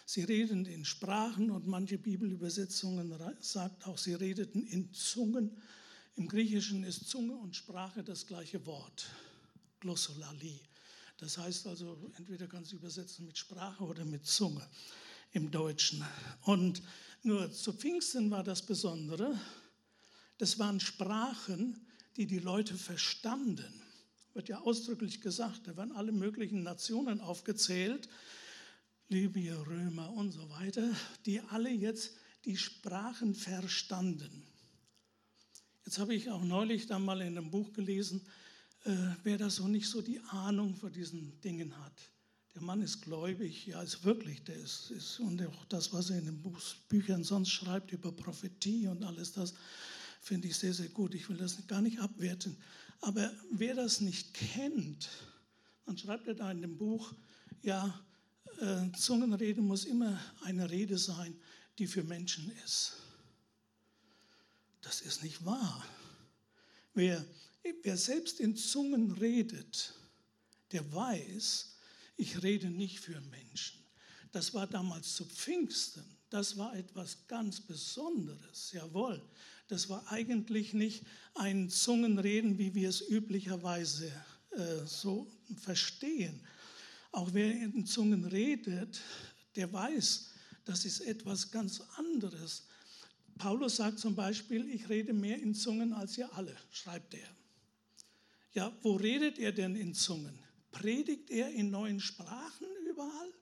Sie 0.06 0.24
redeten 0.24 0.66
in 0.66 0.84
Sprachen 0.84 1.52
und 1.52 1.68
manche 1.68 1.98
Bibelübersetzungen 1.98 3.14
sagt 3.40 3.86
auch, 3.86 3.98
sie 3.98 4.16
redeten 4.16 4.66
in 4.66 4.92
Zungen. 4.94 5.52
Im 6.16 6.28
Griechischen 6.28 6.84
ist 6.84 7.08
Zunge 7.08 7.36
und 7.36 7.56
Sprache 7.56 8.04
das 8.04 8.26
gleiche 8.26 8.66
Wort, 8.66 9.06
Glossolali. 9.80 10.60
Das 11.18 11.38
heißt 11.38 11.68
also, 11.68 12.12
entweder 12.18 12.48
kannst 12.48 12.72
du 12.72 12.76
übersetzen 12.76 13.26
mit 13.26 13.38
Sprache 13.38 13.84
oder 13.84 14.04
mit 14.04 14.26
Zunge 14.26 14.68
im 15.32 15.52
Deutschen. 15.52 16.04
Und 16.42 16.82
nur 17.22 17.52
zu 17.52 17.72
Pfingsten 17.72 18.30
war 18.32 18.44
das 18.44 18.64
Besondere, 18.64 19.40
das 20.40 20.60
waren 20.60 20.80
Sprachen, 20.80 21.88
die 22.18 22.28
die 22.28 22.40
Leute 22.40 22.76
verstanden. 22.76 23.82
Wird 24.34 24.50
ja 24.50 24.62
ausdrücklich 24.62 25.22
gesagt, 25.22 25.68
da 25.68 25.78
werden 25.78 25.92
alle 25.92 26.12
möglichen 26.12 26.64
Nationen 26.64 27.22
aufgezählt. 27.22 28.10
Libyer, 29.10 29.68
Römer 29.68 30.12
und 30.12 30.32
so 30.32 30.50
weiter, 30.50 30.90
die 31.26 31.40
alle 31.42 31.70
jetzt 31.70 32.16
die 32.46 32.58
Sprachen 32.58 33.36
verstanden. 33.36 34.44
Jetzt 35.86 36.00
habe 36.00 36.16
ich 36.16 36.30
auch 36.32 36.44
neulich 36.44 36.88
dann 36.88 37.04
mal 37.04 37.22
in 37.22 37.38
einem 37.38 37.52
Buch 37.52 37.74
gelesen, 37.74 38.22
äh, 38.86 38.96
wer 39.24 39.38
da 39.38 39.50
so 39.50 39.68
nicht 39.68 39.88
so 39.88 40.02
die 40.02 40.20
Ahnung 40.30 40.76
vor 40.76 40.90
diesen 40.90 41.40
Dingen 41.42 41.78
hat. 41.78 41.94
Der 42.56 42.62
Mann 42.62 42.82
ist 42.82 43.02
gläubig, 43.02 43.66
ja, 43.66 43.82
ist 43.82 44.04
wirklich, 44.04 44.44
der 44.44 44.56
ist, 44.56 44.92
ist 44.92 45.20
und 45.20 45.42
auch 45.46 45.66
das, 45.66 45.92
was 45.92 46.10
er 46.10 46.20
in 46.20 46.26
den 46.26 46.56
Büchern 46.88 47.24
sonst 47.24 47.50
schreibt 47.50 47.92
über 47.92 48.12
Prophetie 48.12 48.88
und 48.88 49.04
alles 49.04 49.34
das, 49.34 49.54
finde 50.24 50.48
ich 50.48 50.56
sehr, 50.56 50.74
sehr 50.74 50.88
gut. 50.88 51.14
Ich 51.14 51.30
will 51.30 51.38
das 51.38 51.68
gar 51.68 51.82
nicht 51.82 52.00
abwerten. 52.00 52.58
Aber 53.02 53.32
wer 53.52 53.76
das 53.76 54.00
nicht 54.00 54.34
kennt, 54.34 55.10
dann 55.86 55.98
schreibt 55.98 56.28
er 56.28 56.34
da 56.34 56.50
in 56.50 56.62
dem 56.62 56.78
Buch, 56.78 57.14
ja, 57.62 58.02
äh, 58.62 58.90
Zungenrede 58.98 59.62
muss 59.62 59.84
immer 59.84 60.20
eine 60.44 60.70
Rede 60.70 60.98
sein, 60.98 61.36
die 61.78 61.88
für 61.88 62.04
Menschen 62.04 62.50
ist. 62.64 62.94
Das 64.82 65.02
ist 65.02 65.24
nicht 65.24 65.44
wahr. 65.46 65.86
Wer, 66.94 67.26
wer 67.82 67.98
selbst 67.98 68.40
in 68.40 68.56
Zungen 68.56 69.12
redet, 69.12 69.94
der 70.72 70.90
weiß, 70.94 71.76
ich 72.16 72.42
rede 72.44 72.70
nicht 72.70 73.00
für 73.00 73.20
Menschen. 73.20 73.84
Das 74.32 74.54
war 74.54 74.68
damals 74.68 75.16
zu 75.16 75.26
Pfingsten. 75.26 76.06
Das 76.30 76.58
war 76.58 76.76
etwas 76.76 77.28
ganz 77.28 77.60
Besonderes. 77.60 78.72
Jawohl, 78.72 79.22
das 79.74 79.90
war 79.90 80.12
eigentlich 80.12 80.76
nicht 80.76 81.04
ein 81.34 81.68
Zungenreden, 81.68 82.60
wie 82.60 82.76
wir 82.76 82.90
es 82.90 83.02
üblicherweise 83.10 84.06
äh, 84.52 84.86
so 84.86 85.28
verstehen. 85.58 86.40
Auch 87.12 87.34
wer 87.34 87.52
in 87.52 87.84
Zungen 87.88 88.24
redet, 88.26 89.02
der 89.56 89.74
weiß, 89.74 90.30
das 90.64 90.86
ist 90.86 91.02
etwas 91.02 91.50
ganz 91.50 91.82
anderes. 91.98 92.68
Paulus 93.40 93.78
sagt 93.78 93.98
zum 93.98 94.16
Beispiel, 94.16 94.70
ich 94.70 94.90
rede 94.90 95.12
mehr 95.12 95.42
in 95.42 95.56
Zungen 95.56 95.92
als 95.92 96.20
ihr 96.20 96.32
alle, 96.36 96.56
schreibt 96.70 97.16
er. 97.16 97.36
Ja, 98.54 98.72
wo 98.84 98.94
redet 98.94 99.40
er 99.40 99.54
denn 99.54 99.76
in 99.76 99.96
Zungen? 99.96 100.38
Predigt 100.70 101.32
er 101.32 101.50
in 101.50 101.72
neuen 101.72 102.00
Sprachen 102.00 102.68
überall 102.88 103.34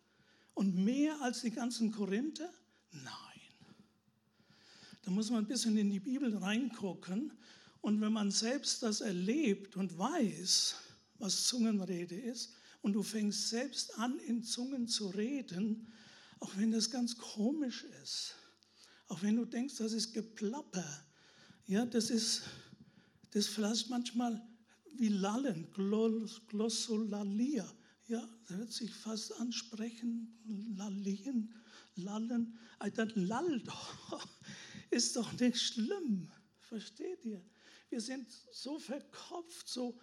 und 0.54 0.78
mehr 0.78 1.22
als 1.22 1.41
die 1.41 1.52
ganzen 1.52 1.91
Korinther? 1.91 2.50
Nein. 2.91 3.31
Da 5.04 5.12
muss 5.12 5.30
man 5.30 5.44
ein 5.44 5.48
bisschen 5.48 5.78
in 5.78 5.90
die 5.90 6.00
Bibel 6.00 6.36
reingucken. 6.38 7.34
Und 7.82 8.02
wenn 8.02 8.14
man 8.14 8.32
selbst 8.32 8.84
das 8.84 9.02
erlebt 9.02 9.76
und 9.76 9.98
weiß, 9.98 10.76
was 11.18 11.48
Zungenrede 11.48 12.16
ist, 12.16 12.54
und 12.82 12.94
du 12.94 13.04
fängst 13.04 13.50
selbst 13.50 13.98
an, 13.98 14.18
in 14.20 14.44
Zungen 14.44 14.88
zu 14.88 15.10
reden, 15.10 15.88
auch 16.40 16.56
wenn 16.58 16.72
das 16.72 16.90
ganz 16.90 17.18
komisch 17.18 17.86
ist, 18.04 18.36
auch 19.08 19.22
wenn 19.22 19.36
du 19.36 19.46
denkst, 19.46 19.76
das 19.78 19.94
ist 19.94 20.14
Geplapper, 20.14 21.06
ja, 21.68 21.86
das 21.86 22.10
ist, 22.10 22.42
das 23.32 23.48
vielleicht 23.48 23.90
manchmal 23.90 24.42
wie 24.96 25.10
Lallen, 25.10 25.68
Glossolalia, 26.48 27.72
ja, 28.08 28.28
das 28.48 28.58
hört 28.58 28.72
sich 28.72 28.94
fast 28.94 29.40
ansprechen, 29.40 30.34
Lallien, 30.76 31.54
Lallen, 31.96 32.58
Alter, 32.80 33.08
lall 33.16 33.60
doch, 33.62 34.28
ist 34.91 35.15
doch 35.15 35.32
nicht 35.39 35.60
schlimm, 35.60 36.30
versteht 36.60 37.25
ihr? 37.25 37.43
Wir 37.89 38.01
sind 38.01 38.27
so 38.51 38.80
verkopft, 38.80 39.67
so, 39.67 39.97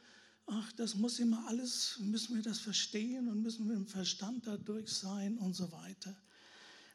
ach, 0.46 0.72
das 0.72 0.94
muss 0.94 1.18
immer 1.20 1.46
alles, 1.46 1.98
müssen 2.00 2.34
wir 2.34 2.42
das 2.42 2.58
verstehen 2.58 3.28
und 3.28 3.42
müssen 3.42 3.68
wir 3.68 3.76
im 3.76 3.86
Verstand 3.86 4.46
dadurch 4.46 4.88
sein 4.88 5.38
und 5.38 5.54
so 5.54 5.70
weiter. 5.72 6.16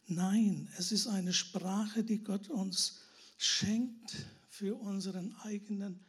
Nein, 0.07 0.69
es 0.77 0.91
ist 0.91 1.07
eine 1.07 1.33
Sprache, 1.33 2.03
die 2.03 2.21
Gott 2.23 2.49
uns 2.49 2.99
schenkt 3.37 4.15
für 4.49 4.75
unseren 4.75 5.35
eigenen, 5.37 5.99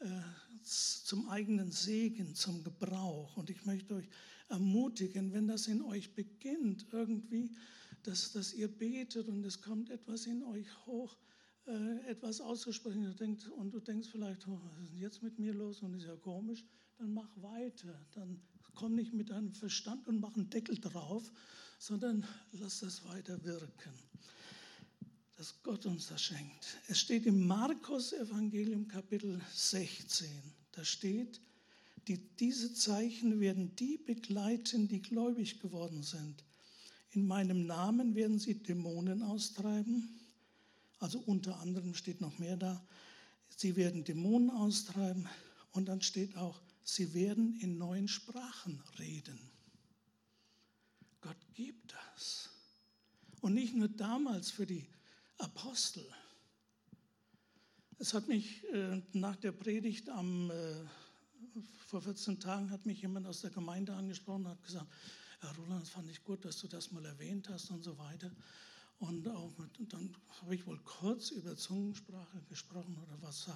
äh, 0.00 0.08
zum 0.62 1.28
eigenen 1.28 1.70
Segen, 1.70 2.34
zum 2.34 2.64
Gebrauch. 2.64 3.36
Und 3.36 3.50
ich 3.50 3.64
möchte 3.64 3.94
euch 3.94 4.08
ermutigen, 4.48 5.32
wenn 5.32 5.46
das 5.46 5.68
in 5.68 5.82
euch 5.82 6.14
beginnt, 6.14 6.86
irgendwie, 6.90 7.50
dass, 8.02 8.32
dass 8.32 8.52
ihr 8.52 8.68
betet 8.68 9.28
und 9.28 9.44
es 9.44 9.62
kommt 9.62 9.90
etwas 9.90 10.26
in 10.26 10.42
euch 10.42 10.66
hoch, 10.86 11.16
äh, 11.66 12.10
etwas 12.10 12.40
auszusprechen 12.40 13.04
du, 13.04 13.14
denkst, 13.14 13.48
und 13.48 13.72
du 13.72 13.80
denkst 13.80 14.08
vielleicht, 14.10 14.46
oh, 14.48 14.60
was 14.62 14.82
ist 14.82 14.92
denn 14.92 15.00
jetzt 15.00 15.22
mit 15.22 15.38
mir 15.38 15.52
los 15.52 15.82
und 15.82 15.94
ist 15.94 16.04
ja 16.04 16.16
komisch, 16.16 16.64
dann 16.98 17.12
mach 17.12 17.30
weiter. 17.36 17.94
Dann 18.12 18.40
komm 18.74 18.94
nicht 18.94 19.12
mit 19.12 19.30
deinem 19.30 19.52
Verstand 19.52 20.08
und 20.08 20.20
mach 20.20 20.34
einen 20.34 20.50
Deckel 20.50 20.78
drauf, 20.78 21.30
sondern 21.78 22.26
lass 22.52 22.80
das 22.80 23.04
weiter 23.06 23.42
wirken, 23.44 23.92
dass 25.36 25.62
Gott 25.62 25.86
uns 25.86 26.08
das 26.08 26.22
schenkt. 26.22 26.78
Es 26.88 27.00
steht 27.00 27.26
im 27.26 27.46
Markus 27.46 28.12
Evangelium 28.12 28.88
Kapitel 28.88 29.40
16, 29.52 30.28
da 30.72 30.84
steht, 30.84 31.40
die, 32.08 32.18
diese 32.36 32.74
Zeichen 32.74 33.40
werden 33.40 33.74
die 33.76 33.96
begleiten, 33.96 34.88
die 34.88 35.00
gläubig 35.00 35.60
geworden 35.60 36.02
sind. 36.02 36.44
In 37.12 37.26
meinem 37.26 37.66
Namen 37.66 38.14
werden 38.14 38.38
sie 38.38 38.62
Dämonen 38.62 39.22
austreiben. 39.22 40.20
Also 41.04 41.18
unter 41.18 41.60
anderem 41.60 41.92
steht 41.92 42.22
noch 42.22 42.38
mehr 42.38 42.56
da. 42.56 42.82
Sie 43.58 43.76
werden 43.76 44.04
Dämonen 44.04 44.48
austreiben. 44.48 45.28
Und 45.72 45.84
dann 45.84 46.00
steht 46.00 46.34
auch, 46.34 46.62
sie 46.82 47.12
werden 47.12 47.60
in 47.60 47.76
neuen 47.76 48.08
Sprachen 48.08 48.82
reden. 48.98 49.38
Gott 51.20 51.36
gibt 51.52 51.92
das. 51.92 52.48
Und 53.42 53.52
nicht 53.52 53.74
nur 53.76 53.88
damals 53.88 54.50
für 54.50 54.64
die 54.64 54.86
Apostel. 55.36 56.06
Es 57.98 58.14
hat 58.14 58.26
mich 58.26 58.64
äh, 58.72 59.02
nach 59.12 59.36
der 59.36 59.52
Predigt 59.52 60.08
am, 60.08 60.50
äh, 60.50 60.86
vor 61.86 62.00
14 62.00 62.40
Tagen 62.40 62.70
hat 62.70 62.86
mich 62.86 63.02
jemand 63.02 63.26
aus 63.26 63.42
der 63.42 63.50
Gemeinde 63.50 63.92
angesprochen 63.92 64.46
und 64.46 64.52
hat 64.52 64.64
gesagt, 64.64 64.90
Herr 65.40 65.54
Roland, 65.56 65.82
das 65.82 65.90
fand 65.90 66.08
ich 66.08 66.24
gut, 66.24 66.46
dass 66.46 66.60
du 66.60 66.66
das 66.66 66.92
mal 66.92 67.04
erwähnt 67.04 67.50
hast 67.50 67.70
und 67.70 67.84
so 67.84 67.98
weiter. 67.98 68.30
Und, 69.06 69.28
auch, 69.28 69.52
und 69.58 69.92
dann 69.92 70.16
habe 70.40 70.54
ich 70.54 70.66
wohl 70.66 70.78
kurz 70.78 71.30
über 71.30 71.54
Zungensprache 71.54 72.40
gesprochen 72.48 72.96
oder 72.96 73.20
was. 73.20 73.50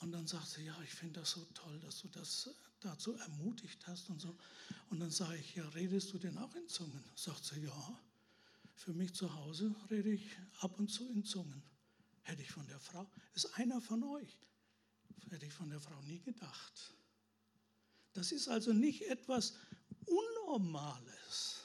Und 0.00 0.12
dann 0.12 0.26
sagte 0.26 0.60
sie, 0.60 0.66
ja, 0.66 0.78
ich 0.82 0.90
finde 0.94 1.20
das 1.20 1.30
so 1.30 1.46
toll, 1.54 1.80
dass 1.80 2.00
du 2.00 2.08
das 2.08 2.50
dazu 2.80 3.14
ermutigt 3.14 3.86
hast 3.86 4.10
und 4.10 4.20
so. 4.20 4.36
Und 4.90 5.00
dann 5.00 5.10
sage 5.10 5.38
ich, 5.38 5.54
ja, 5.54 5.66
redest 5.70 6.12
du 6.12 6.18
denn 6.18 6.36
auch 6.36 6.54
in 6.54 6.68
Zungen? 6.68 7.02
Sagt 7.16 7.46
sie, 7.46 7.60
ja, 7.60 8.00
für 8.74 8.92
mich 8.92 9.14
zu 9.14 9.34
Hause 9.34 9.74
rede 9.90 10.10
ich 10.10 10.36
ab 10.60 10.78
und 10.78 10.88
zu 10.88 11.08
in 11.08 11.24
Zungen. 11.24 11.62
Hätte 12.22 12.42
ich 12.42 12.52
von 12.52 12.66
der 12.66 12.78
Frau, 12.78 13.10
ist 13.34 13.46
einer 13.54 13.80
von 13.80 14.02
euch, 14.02 14.38
hätte 15.30 15.46
ich 15.46 15.52
von 15.54 15.70
der 15.70 15.80
Frau 15.80 15.98
nie 16.02 16.20
gedacht. 16.20 16.92
Das 18.12 18.32
ist 18.32 18.48
also 18.48 18.74
nicht 18.74 19.02
etwas 19.08 19.54
Unnormales. 20.04 21.62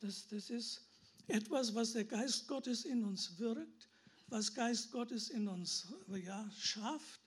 Das, 0.00 0.26
das 0.26 0.50
ist 0.50 0.85
etwas, 1.28 1.74
was 1.74 1.92
der 1.92 2.04
Geist 2.04 2.46
Gottes 2.46 2.84
in 2.84 3.04
uns 3.04 3.38
wirkt, 3.38 3.88
was 4.28 4.52
Geist 4.52 4.90
Gottes 4.90 5.30
in 5.30 5.48
uns 5.48 5.92
ja, 6.08 6.50
schafft 6.52 7.20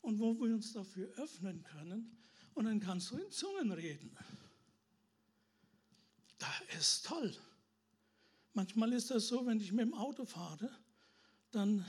und 0.00 0.18
wo 0.18 0.34
wir 0.34 0.54
uns 0.54 0.72
dafür 0.72 1.08
öffnen 1.16 1.62
können. 1.64 2.18
Und 2.54 2.66
dann 2.66 2.80
kannst 2.80 3.10
du 3.10 3.16
in 3.16 3.30
Zungen 3.30 3.72
reden. 3.72 4.16
Das 6.38 6.78
ist 6.78 7.06
toll. 7.06 7.34
Manchmal 8.52 8.92
ist 8.92 9.10
das 9.10 9.26
so, 9.26 9.44
wenn 9.46 9.60
ich 9.60 9.72
mit 9.72 9.86
dem 9.86 9.94
Auto 9.94 10.24
fahre, 10.24 10.70
dann 11.50 11.84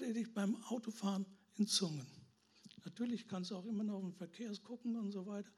rede 0.00 0.20
ich 0.20 0.32
beim 0.32 0.56
Autofahren 0.64 1.26
in 1.56 1.66
Zungen. 1.66 2.06
Natürlich 2.84 3.28
kannst 3.28 3.50
du 3.50 3.56
auch 3.56 3.66
immer 3.66 3.84
noch 3.84 4.00
den 4.00 4.12
Verkehr 4.12 4.52
gucken 4.58 4.96
und 4.96 5.12
so 5.12 5.24
weiter, 5.26 5.50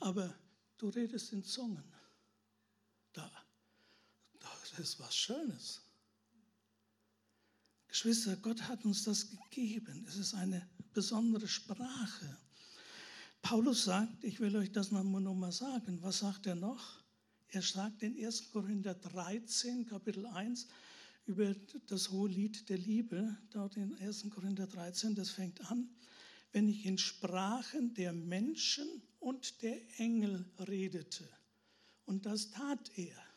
aber 0.00 0.34
du 0.78 0.88
redest 0.88 1.32
in 1.32 1.44
Zungen. 1.44 1.84
Ist 4.78 4.98
was 4.98 5.14
Schönes. 5.14 5.82
Geschwister, 7.88 8.36
Gott 8.36 8.62
hat 8.62 8.84
uns 8.86 9.04
das 9.04 9.30
gegeben. 9.30 10.06
Es 10.08 10.16
ist 10.16 10.34
eine 10.34 10.66
besondere 10.94 11.46
Sprache. 11.46 12.38
Paulus 13.42 13.84
sagt, 13.84 14.24
ich 14.24 14.40
will 14.40 14.56
euch 14.56 14.72
das 14.72 14.90
noch 14.90 15.04
mal 15.04 15.52
sagen, 15.52 16.00
was 16.02 16.20
sagt 16.20 16.46
er 16.46 16.54
noch? 16.54 17.02
Er 17.48 17.60
sagt 17.60 18.02
in 18.02 18.16
1. 18.16 18.50
Korinther 18.50 18.94
13, 18.94 19.84
Kapitel 19.84 20.24
1, 20.24 20.66
über 21.26 21.54
das 21.86 22.10
hohe 22.10 22.30
Lied 22.30 22.68
der 22.70 22.78
Liebe, 22.78 23.36
dort 23.50 23.76
in 23.76 23.94
1. 23.96 24.30
Korinther 24.30 24.66
13, 24.66 25.14
das 25.14 25.30
fängt 25.30 25.60
an, 25.70 25.90
wenn 26.52 26.66
ich 26.68 26.86
in 26.86 26.96
Sprachen 26.96 27.92
der 27.92 28.14
Menschen 28.14 29.02
und 29.20 29.60
der 29.60 29.78
Engel 30.00 30.50
redete. 30.58 31.28
Und 32.06 32.24
das 32.24 32.50
tat 32.50 32.90
er 32.96 33.31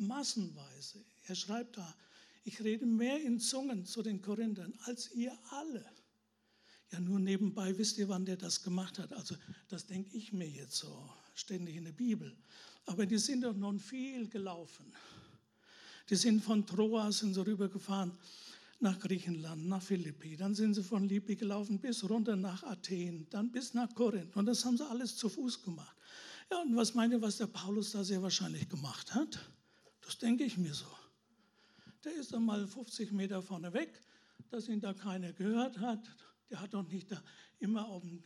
massenweise. 0.00 1.04
Er 1.24 1.34
schreibt 1.34 1.76
da, 1.76 1.94
ich 2.44 2.62
rede 2.62 2.86
mehr 2.86 3.20
in 3.22 3.38
Zungen 3.38 3.84
zu 3.84 4.02
den 4.02 4.22
Korinthern 4.22 4.72
als 4.84 5.12
ihr 5.12 5.36
alle. 5.50 5.84
Ja, 6.90 6.98
nur 6.98 7.20
nebenbei 7.20 7.76
wisst 7.78 7.98
ihr, 7.98 8.08
wann 8.08 8.24
der 8.24 8.36
das 8.36 8.62
gemacht 8.62 8.98
hat. 8.98 9.12
Also 9.12 9.36
das 9.68 9.86
denke 9.86 10.16
ich 10.16 10.32
mir 10.32 10.48
jetzt 10.48 10.76
so 10.76 11.10
nicht 11.48 11.76
in 11.76 11.84
der 11.84 11.92
Bibel. 11.92 12.36
Aber 12.86 13.06
die 13.06 13.18
sind 13.18 13.42
doch 13.42 13.54
nun 13.54 13.78
viel 13.78 14.28
gelaufen. 14.28 14.92
Die 16.08 16.16
sind 16.16 16.42
von 16.42 16.66
Troas 16.66 17.20
sind 17.20 17.34
sie 17.34 17.46
rübergefahren 17.46 18.12
nach 18.80 18.98
Griechenland, 18.98 19.68
nach 19.68 19.82
Philippi. 19.82 20.36
Dann 20.36 20.54
sind 20.54 20.74
sie 20.74 20.82
von 20.82 21.08
Libyen 21.08 21.38
gelaufen 21.38 21.78
bis 21.78 22.08
runter 22.08 22.36
nach 22.36 22.62
Athen, 22.64 23.26
dann 23.30 23.50
bis 23.50 23.74
nach 23.74 23.94
Korinth. 23.94 24.36
Und 24.36 24.46
das 24.46 24.64
haben 24.64 24.76
sie 24.76 24.88
alles 24.88 25.16
zu 25.16 25.28
Fuß 25.28 25.62
gemacht. 25.62 25.96
Ja, 26.50 26.62
und 26.62 26.74
was 26.74 26.94
meint 26.94 27.12
ihr, 27.12 27.22
was 27.22 27.36
der 27.36 27.46
Paulus 27.46 27.92
da 27.92 28.02
sehr 28.02 28.22
wahrscheinlich 28.22 28.68
gemacht 28.68 29.14
hat? 29.14 29.38
Das 30.00 30.18
denke 30.18 30.44
ich 30.44 30.56
mir 30.56 30.74
so. 30.74 30.86
Der 32.04 32.14
ist 32.14 32.32
dann 32.32 32.44
mal 32.44 32.66
50 32.66 33.12
Meter 33.12 33.42
vorne 33.42 33.72
weg, 33.72 34.00
dass 34.50 34.68
ihn 34.68 34.80
da 34.80 34.94
keiner 34.94 35.32
gehört 35.32 35.78
hat. 35.78 36.08
Der 36.48 36.60
hat 36.60 36.74
doch 36.74 36.88
nicht 36.88 37.10
da 37.10 37.22
immer 37.58 37.86
auf 37.88 38.02
dem, 38.02 38.22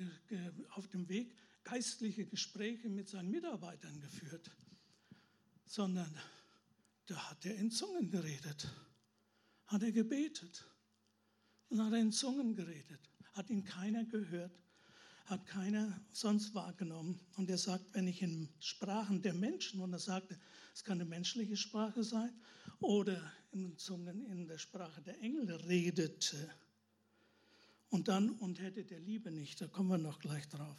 auf 0.71 0.89
dem 0.89 1.09
Weg 1.09 1.35
geistliche 1.65 2.27
Gespräche 2.27 2.89
mit 2.89 3.09
seinen 3.09 3.31
Mitarbeitern 3.31 4.01
geführt, 4.01 4.51
sondern 5.67 6.15
da 7.07 7.31
hat 7.31 7.45
er 7.45 7.57
in 7.57 7.71
Zungen 7.71 8.11
geredet, 8.11 8.71
hat 9.67 9.83
er 9.83 9.93
gebetet 9.93 10.65
und 11.69 11.83
hat 11.83 11.93
er 11.93 11.99
in 11.99 12.13
Zungen 12.13 12.55
geredet, 12.55 13.01
hat 13.33 13.51
ihn 13.51 13.65
keiner 13.65 14.05
gehört, 14.05 14.59
hat 15.25 15.47
keiner 15.47 16.01
sonst 16.13 16.55
wahrgenommen. 16.55 17.19
Und 17.37 17.51
er 17.51 17.59
sagt, 17.59 17.95
wenn 17.95 18.07
ich 18.07 18.23
in 18.23 18.49
Sprachen 18.61 19.23
der 19.23 19.35
Menschen, 19.35 19.81
und 19.81 19.93
er 19.93 19.99
sagte, 19.99 20.39
es 20.75 20.83
kann 20.83 21.01
eine 21.01 21.09
menschliche 21.09 21.57
Sprache 21.57 22.03
sein, 22.03 22.33
oder 22.81 23.33
in 23.53 23.79
Zungen 23.79 24.27
in 24.27 24.47
der 24.47 24.59
Sprache 24.59 25.01
der 25.01 25.21
Engel 25.21 25.51
redete, 25.53 26.51
und 27.91 28.09
dann 28.09 28.31
und 28.31 28.61
hätte 28.61 28.85
der 28.85 28.99
Liebe 28.99 29.31
nicht, 29.31 29.61
da 29.61 29.69
kommen 29.69 29.89
wir 29.89 29.99
noch 29.99 30.19
gleich 30.19 30.49
drauf. 30.49 30.77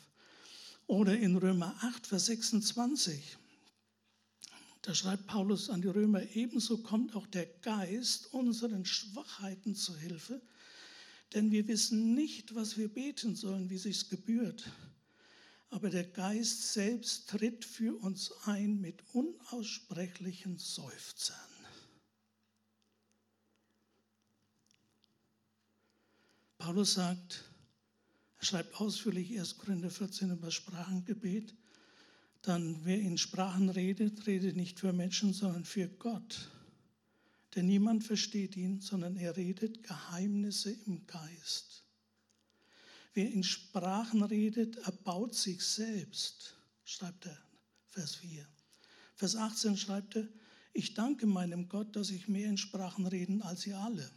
Oder 0.86 1.18
in 1.18 1.38
Römer 1.38 1.74
8, 1.82 2.06
Vers 2.06 2.26
26, 2.26 3.38
da 4.82 4.94
schreibt 4.94 5.26
Paulus 5.26 5.70
an 5.70 5.82
die 5.82 5.88
Römer, 5.88 6.22
ebenso 6.36 6.78
kommt 6.80 7.16
auch 7.16 7.26
der 7.28 7.46
Geist 7.46 8.34
unseren 8.34 8.84
Schwachheiten 8.84 9.76
zu 9.76 9.98
Hilfe, 9.98 10.42
denn 11.34 11.52
wir 11.52 11.68
wissen 11.70 12.14
nicht, 12.14 12.54
was 12.54 12.78
wir 12.78 12.90
beten 12.90 13.36
sollen, 13.36 13.70
wie 13.70 13.78
sich's 13.78 14.10
gebührt. 14.10 14.70
Aber 15.70 15.90
der 15.90 16.06
Geist 16.06 16.74
selbst 16.74 17.30
tritt 17.30 17.66
für 17.66 17.98
uns 18.00 18.32
ein 18.46 18.80
mit 18.80 19.04
unaussprechlichen 19.14 20.58
Seufzern. 20.58 21.38
Paulus 26.58 26.94
sagt, 26.94 27.44
er 28.40 28.46
schreibt 28.46 28.82
ausführlich 28.82 29.38
1. 29.38 29.58
Korinther 29.58 29.92
14 29.92 30.32
über 30.32 30.50
Sprachengebet, 30.50 31.56
dann 32.42 32.84
wer 32.86 33.00
in 33.00 33.18
Sprachen 33.18 33.70
redet, 33.70 34.26
redet 34.28 34.56
nicht 34.56 34.80
für 34.80 34.94
Menschen, 34.94 35.34
sondern 35.34 35.66
für 35.66 35.88
Gott. 35.88 36.52
Denn 37.56 37.68
niemand 37.68 38.04
versteht 38.04 38.56
ihn, 38.58 38.82
sondern 38.82 39.16
er 39.16 39.38
redet 39.38 39.84
Geheimnisse 39.84 40.72
im 40.86 41.06
Geist. 41.08 41.85
Wer 43.16 43.32
in 43.32 43.44
Sprachen 43.44 44.24
redet, 44.24 44.76
erbaut 44.76 45.34
sich 45.34 45.64
selbst, 45.64 46.58
schreibt 46.84 47.26
er, 47.26 47.38
Vers 47.88 48.16
4. 48.16 48.46
Vers 49.16 49.38
18 49.38 49.78
schreibt 49.78 50.18
er, 50.18 50.28
ich 50.74 50.94
danke 50.96 51.26
meinem 51.26 51.70
Gott, 51.70 51.96
dass 51.96 52.10
ich 52.10 52.28
mehr 52.28 52.50
in 52.50 52.58
Sprachen 52.58 53.08
reden 53.08 53.42
als 53.42 53.66
ihr 53.66 53.80
alle. 53.80 54.12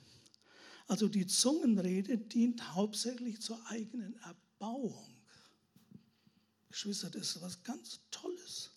Also 0.89 1.07
die 1.07 1.29
Zungenrede 1.29 2.19
dient 2.19 2.75
hauptsächlich 2.75 3.41
zur 3.41 3.65
eigenen 3.69 4.17
Erbauung. 4.17 5.15
Geschwister, 6.69 7.09
das 7.09 7.37
ist 7.37 7.41
was 7.41 7.63
ganz 7.63 8.01
Tolles. 8.11 8.73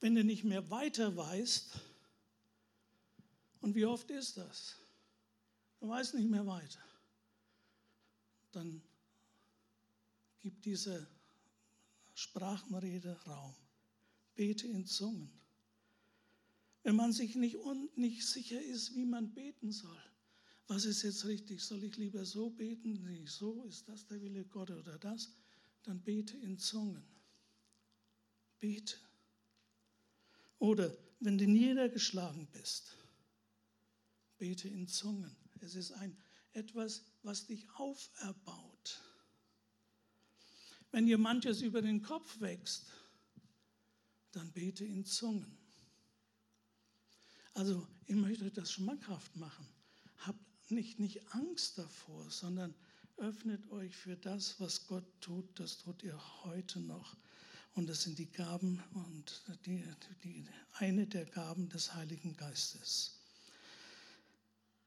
Wenn 0.00 0.16
du 0.16 0.24
nicht 0.24 0.42
mehr 0.42 0.68
weiter 0.68 1.16
weißt, 1.16 1.78
und 3.60 3.76
wie 3.76 3.86
oft 3.86 4.10
ist 4.10 4.36
das? 4.36 4.74
Du 5.78 5.88
weißt 5.88 6.14
nicht 6.14 6.28
mehr 6.28 6.46
weiter. 6.46 6.82
Dann 8.50 8.82
gibt 10.40 10.64
diese 10.64 11.06
Sprachenrede 12.14 13.12
Raum. 13.26 13.54
Bete 14.34 14.66
in 14.66 14.86
Zungen. 14.86 15.30
Wenn 16.82 16.96
man 16.96 17.12
sich 17.12 17.34
nicht, 17.34 17.58
nicht 17.96 18.26
sicher 18.26 18.60
ist, 18.62 18.94
wie 18.94 19.04
man 19.04 19.34
beten 19.34 19.72
soll, 19.72 20.00
was 20.68 20.84
ist 20.84 21.02
jetzt 21.02 21.24
richtig? 21.24 21.62
Soll 21.62 21.82
ich 21.84 21.96
lieber 21.96 22.24
so 22.24 22.50
beten? 22.50 23.02
Nicht 23.02 23.30
so, 23.30 23.64
ist 23.64 23.88
das 23.88 24.06
der 24.06 24.20
Wille 24.20 24.44
Gott 24.44 24.70
oder 24.70 24.98
das? 24.98 25.32
Dann 25.82 26.00
bete 26.02 26.36
in 26.36 26.58
Zungen. 26.58 27.02
Bete. 28.60 28.96
Oder 30.58 30.96
wenn 31.20 31.38
du 31.38 31.46
niedergeschlagen 31.46 32.46
bist, 32.52 32.96
bete 34.36 34.68
in 34.68 34.86
Zungen. 34.88 35.34
Es 35.60 35.74
ist 35.74 35.92
ein 35.92 36.16
etwas, 36.52 37.02
was 37.22 37.46
dich 37.46 37.68
auferbaut. 37.74 39.00
Wenn 40.90 41.06
dir 41.06 41.18
manches 41.18 41.62
über 41.62 41.82
den 41.82 42.02
Kopf 42.02 42.40
wächst, 42.40 42.86
dann 44.32 44.52
bete 44.52 44.84
in 44.84 45.04
Zungen. 45.04 45.58
Also, 47.54 47.86
ich 48.06 48.14
möchte 48.14 48.50
das 48.50 48.72
schmackhaft 48.72 49.36
machen. 49.36 49.66
Habt 50.18 50.70
nicht, 50.70 51.00
nicht 51.00 51.26
Angst 51.34 51.78
davor, 51.78 52.30
sondern 52.30 52.74
öffnet 53.16 53.68
euch 53.70 53.96
für 53.96 54.16
das, 54.16 54.60
was 54.60 54.86
Gott 54.86 55.04
tut. 55.20 55.58
Das 55.58 55.78
tut 55.78 56.02
ihr 56.02 56.18
heute 56.44 56.80
noch. 56.80 57.16
Und 57.74 57.88
das 57.88 58.02
sind 58.02 58.18
die 58.18 58.30
Gaben 58.30 58.82
und 58.94 59.42
die, 59.66 59.84
die, 60.24 60.44
eine 60.74 61.06
der 61.06 61.24
Gaben 61.26 61.68
des 61.68 61.94
Heiligen 61.94 62.36
Geistes. 62.36 63.20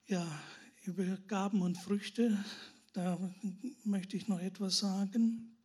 Ja, 0.08 0.28
über 0.84 1.06
Gaben 1.28 1.62
und 1.62 1.78
Früchte, 1.78 2.44
da 2.94 3.18
möchte 3.84 4.18
ich 4.18 4.28
noch 4.28 4.40
etwas 4.40 4.80
sagen. 4.80 5.58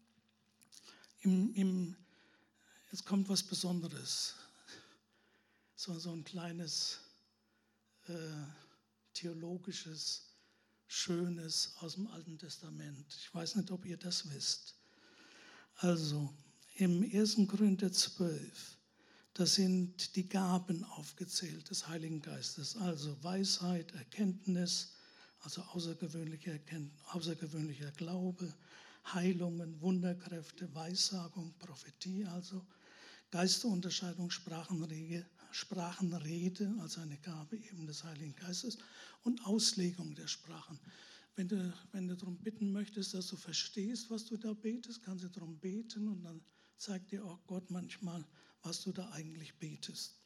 Im, 1.21 1.53
im, 1.55 1.97
jetzt 2.91 3.05
kommt 3.05 3.29
was 3.29 3.43
Besonderes. 3.43 4.35
So, 5.75 5.99
so 5.99 6.13
ein 6.13 6.25
kleines 6.25 7.01
äh, 8.09 8.13
theologisches, 9.13 10.27
Schönes 10.89 11.75
aus 11.81 11.95
dem 11.95 12.07
Alten 12.09 12.39
Testament. 12.39 13.07
Ich 13.19 13.35
weiß 13.35 13.57
nicht, 13.57 13.71
ob 13.71 13.85
ihr 13.85 13.97
das 13.97 14.31
wisst. 14.31 14.77
Also, 15.77 16.33
im 16.77 17.03
1. 17.03 17.47
Korinther 17.49 17.93
12, 17.93 18.79
da 19.35 19.47
sind 19.47 20.15
die 20.17 20.29
Gaben 20.29 20.85
aufgezählt 20.85 21.69
des 21.71 21.89
Heiligen 21.89 22.23
Geistes, 22.23 22.77
also 22.77 23.23
Weisheit, 23.23 23.93
Erkenntnis, 23.93 24.93
also 25.41 25.63
außergewöhnlicher, 25.63 26.59
außergewöhnlicher 27.13 27.91
Glaube, 27.93 28.53
Heilungen, 29.13 29.81
Wunderkräfte, 29.81 30.73
Weissagung, 30.75 31.55
Prophetie, 31.59 32.25
also 32.27 32.67
Geisterunterscheidung, 33.31 34.31
Sprachenrede, 34.31 35.27
Sprachenrede, 35.51 36.75
also 36.81 37.01
eine 37.01 37.19
Gabe 37.19 37.57
eben 37.57 37.87
des 37.87 38.05
Heiligen 38.05 38.35
Geistes, 38.35 38.79
und 39.23 39.45
Auslegung 39.47 40.15
der 40.15 40.27
Sprachen. 40.27 40.79
Wenn 41.35 41.49
du, 41.49 41.73
wenn 41.93 42.09
du 42.09 42.17
darum 42.17 42.39
bitten 42.39 42.73
möchtest, 42.73 43.15
dass 43.15 43.29
du 43.29 43.37
verstehst, 43.37 44.11
was 44.11 44.25
du 44.25 44.37
da 44.37 44.53
betest, 44.55 45.03
kannst 45.03 45.25
du 45.25 45.29
darum 45.29 45.59
beten 45.59 46.09
und 46.09 46.23
dann 46.23 46.41
zeigt 46.79 47.11
dir 47.11 47.25
auch 47.25 47.39
Gott 47.47 47.71
manchmal, 47.71 48.25
was 48.63 48.83
du 48.83 48.93
da 48.93 49.11
eigentlich 49.11 49.55
betest. 49.59 50.21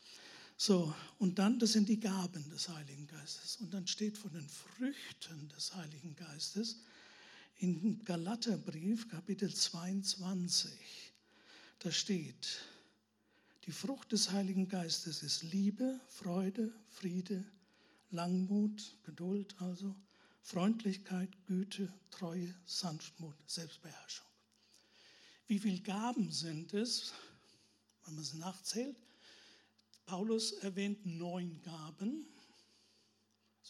So, 0.56 0.94
und 1.18 1.38
dann, 1.38 1.58
das 1.58 1.72
sind 1.72 1.88
die 1.88 1.98
Gaben 1.98 2.48
des 2.50 2.68
Heiligen 2.68 3.06
Geistes. 3.06 3.56
Und 3.56 3.72
dann 3.72 3.86
steht 3.86 4.18
von 4.18 4.32
den 4.32 4.48
Früchten 4.48 5.48
des 5.48 5.74
Heiligen 5.74 6.14
Geistes 6.14 6.82
in 7.60 8.02
Galaterbrief, 8.04 9.08
Kapitel 9.08 9.52
22, 9.52 10.72
da 11.80 11.92
steht, 11.92 12.58
die 13.66 13.72
Frucht 13.72 14.12
des 14.12 14.30
Heiligen 14.30 14.66
Geistes 14.66 15.22
ist 15.22 15.42
Liebe, 15.42 16.00
Freude, 16.08 16.72
Friede, 16.88 17.44
Langmut, 18.10 18.96
Geduld 19.04 19.54
also, 19.60 19.94
Freundlichkeit, 20.40 21.28
Güte, 21.46 21.92
Treue, 22.10 22.54
Sanftmut, 22.64 23.36
Selbstbeherrschung. 23.46 24.26
Wie 25.46 25.58
viele 25.58 25.80
Gaben 25.80 26.32
sind 26.32 26.72
es, 26.72 27.12
wenn 28.04 28.14
man 28.14 28.24
es 28.24 28.32
nachzählt? 28.32 28.96
Paulus 30.06 30.52
erwähnt 30.52 31.04
neun 31.04 31.60
Gaben. 31.62 32.26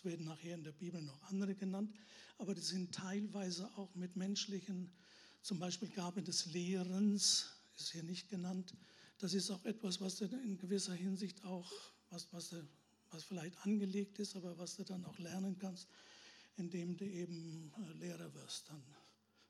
Es 0.01 0.05
werden 0.07 0.25
nachher 0.25 0.55
in 0.55 0.65
der 0.65 0.73
Bibel 0.73 1.03
noch 1.03 1.23
andere 1.25 1.55
genannt, 1.55 1.95
aber 2.39 2.55
die 2.55 2.63
sind 2.63 2.95
teilweise 2.95 3.71
auch 3.77 3.95
mit 3.95 4.17
menschlichen, 4.17 4.91
zum 5.43 5.59
Beispiel 5.59 5.91
Gabe 5.91 6.23
des 6.23 6.47
Lehrens, 6.47 7.51
ist 7.77 7.93
hier 7.93 8.03
nicht 8.03 8.31
genannt, 8.31 8.75
das 9.19 9.35
ist 9.35 9.51
auch 9.51 9.63
etwas, 9.67 10.01
was 10.01 10.19
in 10.23 10.57
gewisser 10.57 10.95
Hinsicht 10.95 11.45
auch, 11.45 11.71
was, 12.09 12.33
was, 12.33 12.55
was 13.11 13.25
vielleicht 13.25 13.59
angelegt 13.67 14.19
ist, 14.19 14.37
aber 14.37 14.57
was 14.57 14.77
du 14.77 14.85
dann 14.85 15.05
auch 15.05 15.19
lernen 15.19 15.59
kannst, 15.59 15.87
indem 16.57 16.97
du 16.97 17.05
eben 17.05 17.71
äh, 17.77 17.93
Lehrer 17.99 18.33
wirst. 18.33 18.71
Dann 18.71 18.83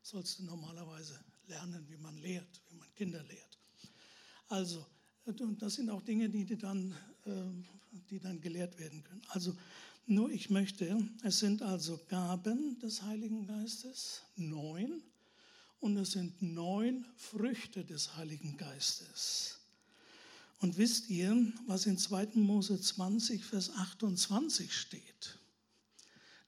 sollst 0.02 0.40
du 0.40 0.42
normalerweise 0.42 1.16
lernen, 1.46 1.88
wie 1.88 1.96
man 1.96 2.16
lehrt, 2.16 2.60
wie 2.70 2.74
man 2.74 2.92
Kinder 2.96 3.22
lehrt. 3.22 3.56
Also, 4.48 4.84
das 5.60 5.74
sind 5.74 5.90
auch 5.90 6.02
Dinge, 6.02 6.28
die 6.28 6.44
dann, 6.58 6.92
die 8.10 8.18
dann 8.18 8.40
gelehrt 8.40 8.76
werden 8.80 9.04
können. 9.04 9.22
Also, 9.28 9.56
nur 10.10 10.30
ich 10.30 10.50
möchte, 10.50 11.08
es 11.22 11.38
sind 11.38 11.62
also 11.62 12.00
Gaben 12.08 12.78
des 12.80 13.02
Heiligen 13.02 13.46
Geistes, 13.46 14.22
neun, 14.36 15.02
und 15.78 15.96
es 15.96 16.12
sind 16.12 16.42
neun 16.42 17.06
Früchte 17.16 17.84
des 17.84 18.16
Heiligen 18.16 18.56
Geistes. 18.56 19.60
Und 20.58 20.76
wisst 20.76 21.08
ihr, 21.08 21.52
was 21.66 21.86
in 21.86 21.96
2. 21.96 22.30
Mose 22.34 22.78
20, 22.78 23.42
Vers 23.44 23.70
28 23.70 24.74
steht? 24.74 25.38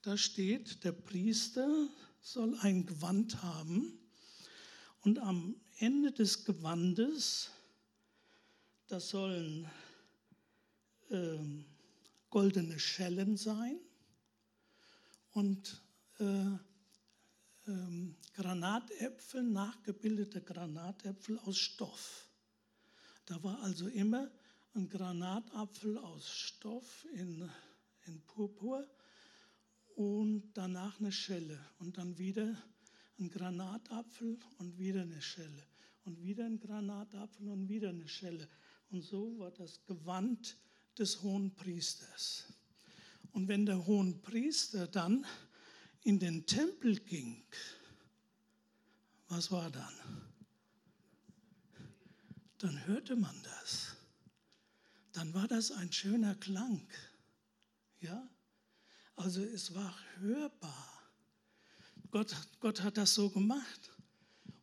Da 0.02 0.18
steht, 0.18 0.84
der 0.84 0.92
Priester 0.92 1.88
soll 2.20 2.54
ein 2.58 2.84
Gewand 2.84 3.42
haben 3.42 3.98
und 5.00 5.18
am 5.18 5.54
Ende 5.78 6.12
des 6.12 6.44
Gewandes, 6.44 7.50
das 8.88 9.08
sollen 9.08 9.66
äh, 11.08 11.38
goldene 12.32 12.78
Schellen 12.78 13.36
sein 13.36 13.78
und 15.32 15.82
äh, 16.18 16.24
ähm, 17.66 18.16
Granatäpfel, 18.32 19.42
nachgebildete 19.42 20.40
Granatäpfel 20.40 21.38
aus 21.40 21.58
Stoff. 21.58 22.30
Da 23.26 23.42
war 23.42 23.60
also 23.60 23.86
immer 23.86 24.30
ein 24.74 24.88
Granatapfel 24.88 25.98
aus 25.98 26.26
Stoff 26.30 27.06
in, 27.12 27.50
in 28.06 28.22
Purpur 28.22 28.88
und 29.94 30.52
danach 30.54 30.98
eine 31.00 31.12
Schelle 31.12 31.60
und 31.80 31.98
dann 31.98 32.16
wieder 32.16 32.56
ein 33.18 33.28
Granatapfel 33.28 34.38
und 34.56 34.78
wieder 34.78 35.02
eine 35.02 35.20
Schelle 35.20 35.66
und 36.06 36.22
wieder 36.22 36.46
ein 36.46 36.58
Granatapfel 36.58 37.50
und 37.50 37.68
wieder 37.68 37.90
eine 37.90 38.08
Schelle. 38.08 38.48
Und 38.90 39.02
so 39.02 39.38
war 39.38 39.50
das 39.50 39.84
Gewand 39.84 40.56
des 40.98 41.22
hohen 41.22 41.54
Priesters. 41.54 42.44
Und 43.32 43.48
wenn 43.48 43.66
der 43.66 43.86
hohen 43.86 44.20
Priester 44.20 44.86
dann 44.86 45.24
in 46.04 46.18
den 46.18 46.46
Tempel 46.46 47.00
ging, 47.00 47.42
was 49.28 49.50
war 49.50 49.70
dann? 49.70 49.94
Dann 52.58 52.86
hörte 52.86 53.16
man 53.16 53.34
das. 53.42 53.96
Dann 55.12 55.32
war 55.34 55.48
das 55.48 55.70
ein 55.70 55.92
schöner 55.92 56.34
Klang. 56.34 56.86
Ja? 58.00 58.28
Also 59.16 59.42
es 59.42 59.74
war 59.74 59.94
hörbar. 60.18 60.92
Gott, 62.10 62.36
Gott 62.60 62.82
hat 62.82 62.98
das 62.98 63.14
so 63.14 63.30
gemacht. 63.30 63.90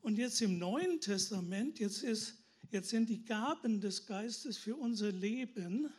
Und 0.01 0.17
jetzt 0.17 0.41
im 0.41 0.57
Neuen 0.59 1.01
Testament, 1.01 1.79
jetzt, 1.79 2.03
ist, 2.03 2.35
jetzt 2.71 2.89
sind 2.89 3.09
die 3.09 3.25
Gaben 3.25 3.81
des 3.81 4.05
Geistes 4.05 4.57
für 4.57 4.75
unser 4.75 5.11
Leben, 5.11 5.91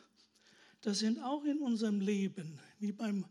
das 0.81 0.99
sind 0.99 1.19
auch 1.19 1.43
in 1.45 1.59
unserem 1.59 2.01
Leben, 2.01 2.59
wie 2.79 2.91
beim 2.91 3.25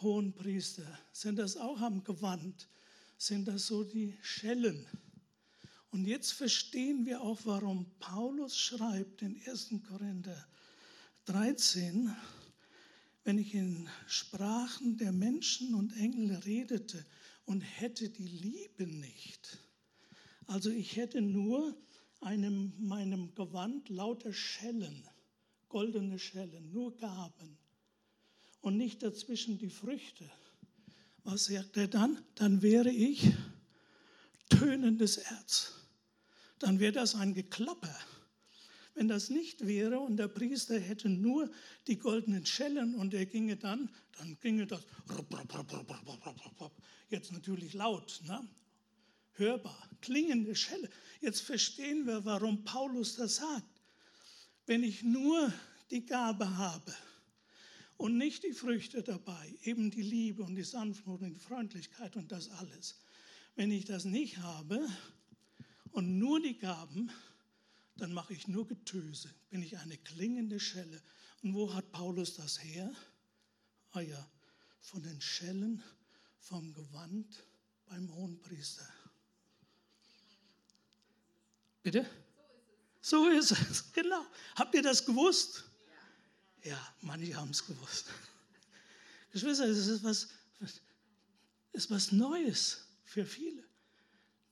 hohen 0.00 0.32
Priester, 0.34 0.86
sind 1.12 1.38
das 1.38 1.56
auch 1.56 1.80
am 1.80 2.02
Gewand, 2.02 2.68
sind 3.16 3.46
das 3.46 3.66
so 3.66 3.84
die 3.84 4.16
Schellen. 4.20 4.86
Und 5.90 6.06
jetzt 6.06 6.32
verstehen 6.32 7.06
wir 7.06 7.20
auch, 7.20 7.40
warum 7.44 7.86
Paulus 8.00 8.56
schreibt 8.58 9.22
in 9.22 9.40
1. 9.46 9.74
Korinther 9.88 10.46
13, 11.26 12.14
wenn 13.24 13.38
ich 13.38 13.54
in 13.54 13.88
Sprachen 14.06 14.96
der 14.96 15.12
Menschen 15.12 15.74
und 15.74 15.96
Engel 15.96 16.34
redete 16.34 17.04
und 17.44 17.60
hätte 17.60 18.08
die 18.08 18.26
Liebe 18.26 18.86
nicht. 18.86 19.58
Also 20.46 20.70
ich 20.70 20.96
hätte 20.96 21.20
nur 21.20 21.76
einem, 22.20 22.72
meinem 22.78 23.34
Gewand 23.34 23.88
lauter 23.88 24.32
Schellen, 24.32 25.06
goldene 25.72 26.18
Schellen, 26.18 26.70
nur 26.70 26.94
Gaben 26.98 27.56
und 28.60 28.76
nicht 28.76 29.02
dazwischen 29.02 29.56
die 29.56 29.70
Früchte. 29.70 30.30
Was 31.24 31.46
sagt 31.46 31.78
er 31.78 31.88
dann? 31.88 32.22
Dann 32.34 32.60
wäre 32.60 32.90
ich 32.90 33.32
tönendes 34.50 35.16
Erz. 35.16 35.72
Dann 36.58 36.78
wäre 36.78 36.92
das 36.92 37.14
ein 37.14 37.32
Geklapper. 37.32 37.98
Wenn 38.94 39.08
das 39.08 39.30
nicht 39.30 39.66
wäre 39.66 39.98
und 39.98 40.18
der 40.18 40.28
Priester 40.28 40.78
hätte 40.78 41.08
nur 41.08 41.50
die 41.86 41.96
goldenen 41.96 42.44
Schellen 42.44 42.94
und 42.94 43.14
er 43.14 43.24
ginge 43.24 43.56
dann, 43.56 43.88
dann 44.18 44.38
ginge 44.40 44.66
das 44.66 44.82
jetzt 47.08 47.32
natürlich 47.32 47.72
laut, 47.72 48.20
ne? 48.26 48.46
hörbar, 49.36 49.88
klingende 50.02 50.54
Schelle. 50.54 50.90
Jetzt 51.22 51.40
verstehen 51.40 52.06
wir, 52.06 52.26
warum 52.26 52.62
Paulus 52.62 53.16
das 53.16 53.36
sagt. 53.36 53.71
Wenn 54.66 54.82
ich 54.82 55.02
nur 55.02 55.52
die 55.90 56.06
Gabe 56.06 56.56
habe, 56.56 56.94
und 58.02 58.18
nicht 58.18 58.42
die 58.42 58.52
Früchte 58.52 59.04
dabei, 59.04 59.54
eben 59.62 59.92
die 59.92 60.02
Liebe 60.02 60.42
und 60.42 60.56
die 60.56 60.64
Sanftmut 60.64 61.20
und 61.22 61.34
die 61.34 61.38
Freundlichkeit 61.38 62.16
und 62.16 62.32
das 62.32 62.50
alles. 62.50 62.96
Wenn 63.54 63.70
ich 63.70 63.84
das 63.84 64.04
nicht 64.04 64.38
habe 64.38 64.84
und 65.92 66.18
nur 66.18 66.40
die 66.40 66.58
Gaben, 66.58 67.12
dann 67.94 68.12
mache 68.12 68.32
ich 68.32 68.48
nur 68.48 68.66
Getöse, 68.66 69.32
bin 69.50 69.62
ich 69.62 69.78
eine 69.78 69.96
klingende 69.98 70.58
Schelle. 70.58 71.00
Und 71.42 71.54
wo 71.54 71.72
hat 71.72 71.92
Paulus 71.92 72.34
das 72.34 72.60
her? 72.64 72.92
Ah 73.92 74.00
ja, 74.00 74.28
von 74.80 75.00
den 75.04 75.20
Schellen 75.20 75.80
vom 76.40 76.74
Gewand 76.74 77.46
beim 77.86 78.12
Hohenpriester. 78.12 78.88
Bitte? 81.84 82.04
So 83.02 83.28
ist 83.28 83.50
es, 83.50 83.92
genau. 83.92 84.24
Habt 84.54 84.74
ihr 84.74 84.82
das 84.82 85.04
gewusst? 85.04 85.64
Ja, 86.62 86.80
manche 87.00 87.34
haben 87.34 87.50
es 87.50 87.66
gewusst. 87.66 88.06
Geschwister, 89.32 89.66
es 89.66 89.88
ist 89.88 90.04
was, 90.04 90.28
ist 91.72 91.90
was 91.90 92.12
Neues 92.12 92.86
für 93.04 93.26
viele. 93.26 93.64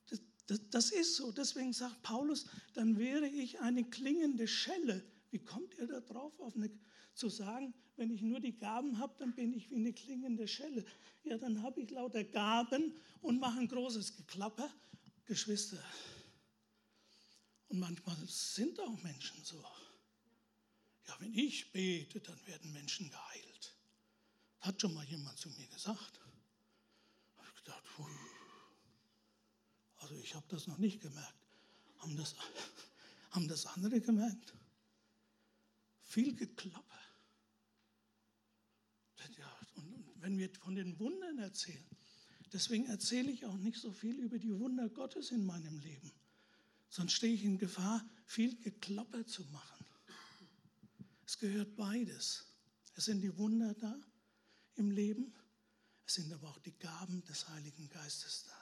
Das, 0.09 0.19
das, 0.47 0.59
das, 0.69 0.91
ist 0.91 1.15
so. 1.15 1.31
Deswegen 1.31 1.71
sagt 1.71 2.03
Paulus, 2.03 2.45
dann 2.73 2.99
wäre 2.99 3.25
ich 3.25 3.61
eine 3.61 3.85
klingende 3.85 4.47
Schelle. 4.47 5.01
Wie 5.29 5.39
kommt 5.39 5.73
ihr 5.77 5.87
da 5.87 6.01
drauf, 6.01 6.37
auf 6.41 6.55
eine, 6.55 6.69
zu 7.13 7.29
sagen, 7.29 7.73
wenn 7.95 8.11
ich 8.11 8.21
nur 8.21 8.41
die 8.41 8.57
Gaben 8.57 8.97
habe, 8.97 9.13
dann 9.19 9.33
bin 9.33 9.53
ich 9.53 9.69
wie 9.69 9.75
eine 9.75 9.93
klingende 9.93 10.45
Schelle? 10.45 10.83
Ja, 11.23 11.37
dann 11.37 11.61
habe 11.61 11.79
ich 11.81 11.89
lauter 11.91 12.25
Gaben 12.25 12.93
und 13.21 13.39
mache 13.39 13.59
ein 13.59 13.69
großes 13.69 14.17
Geklapper. 14.17 14.69
Geschwister. 15.25 15.81
Und 17.71 17.79
manchmal 17.79 18.17
sind 18.27 18.77
auch 18.81 19.01
Menschen 19.01 19.41
so. 19.45 19.63
Ja, 21.07 21.15
wenn 21.19 21.33
ich 21.33 21.71
bete, 21.71 22.19
dann 22.19 22.45
werden 22.45 22.73
Menschen 22.73 23.09
geheilt. 23.09 23.77
Hat 24.59 24.81
schon 24.81 24.93
mal 24.93 25.05
jemand 25.05 25.39
zu 25.39 25.49
mir 25.51 25.67
gesagt. 25.67 26.19
Habe 27.37 27.47
ich 27.47 27.55
gedacht, 27.63 27.83
hui. 27.97 28.11
Also 29.95 30.15
ich 30.15 30.35
habe 30.35 30.45
das 30.49 30.67
noch 30.67 30.79
nicht 30.79 30.99
gemerkt. 30.99 31.47
Haben 31.99 32.17
das, 32.17 32.35
haben 33.31 33.47
das 33.47 33.65
andere 33.65 34.01
gemerkt? 34.01 34.53
Viel 36.01 36.35
Geklapper. 36.35 36.99
Ja, 39.37 39.57
und 39.75 40.09
wenn 40.19 40.37
wir 40.37 40.53
von 40.55 40.75
den 40.75 40.99
Wundern 40.99 41.39
erzählen, 41.39 41.87
deswegen 42.51 42.87
erzähle 42.87 43.31
ich 43.31 43.45
auch 43.45 43.55
nicht 43.55 43.79
so 43.79 43.93
viel 43.93 44.19
über 44.19 44.39
die 44.39 44.59
Wunder 44.59 44.89
Gottes 44.89 45.31
in 45.31 45.45
meinem 45.45 45.79
Leben. 45.79 46.11
Sonst 46.91 47.13
stehe 47.13 47.33
ich 47.33 47.45
in 47.45 47.57
Gefahr, 47.57 48.05
viel 48.25 48.55
Geklapper 48.57 49.25
zu 49.25 49.45
machen. 49.45 49.85
Es 51.25 51.39
gehört 51.39 51.77
beides. 51.77 52.45
Es 52.95 53.05
sind 53.05 53.21
die 53.21 53.35
Wunder 53.37 53.73
da 53.75 53.97
im 54.75 54.91
Leben, 54.91 55.33
es 56.05 56.15
sind 56.15 56.33
aber 56.33 56.49
auch 56.49 56.59
die 56.59 56.77
Gaben 56.77 57.23
des 57.23 57.47
Heiligen 57.47 57.87
Geistes 57.87 58.43
da. 58.43 58.61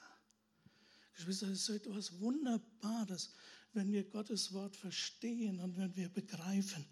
Geschwister, 1.16 1.48
es 1.48 1.68
ist 1.68 1.70
etwas 1.70 2.20
Wunderbares, 2.20 3.34
wenn 3.74 3.92
wir 3.92 4.04
Gottes 4.04 4.54
Wort 4.54 4.76
verstehen 4.76 5.60
und 5.60 5.76
wenn 5.78 5.96
wir 5.96 6.10
begreifen, 6.10 6.86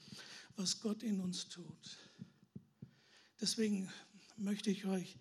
was 0.55 0.79
Gott 0.79 1.03
in 1.03 1.19
uns 1.19 1.47
tut. 1.47 1.97
Deswegen 3.39 3.91
möchte 4.37 4.71
ich 4.71 4.85
euch 4.85 5.19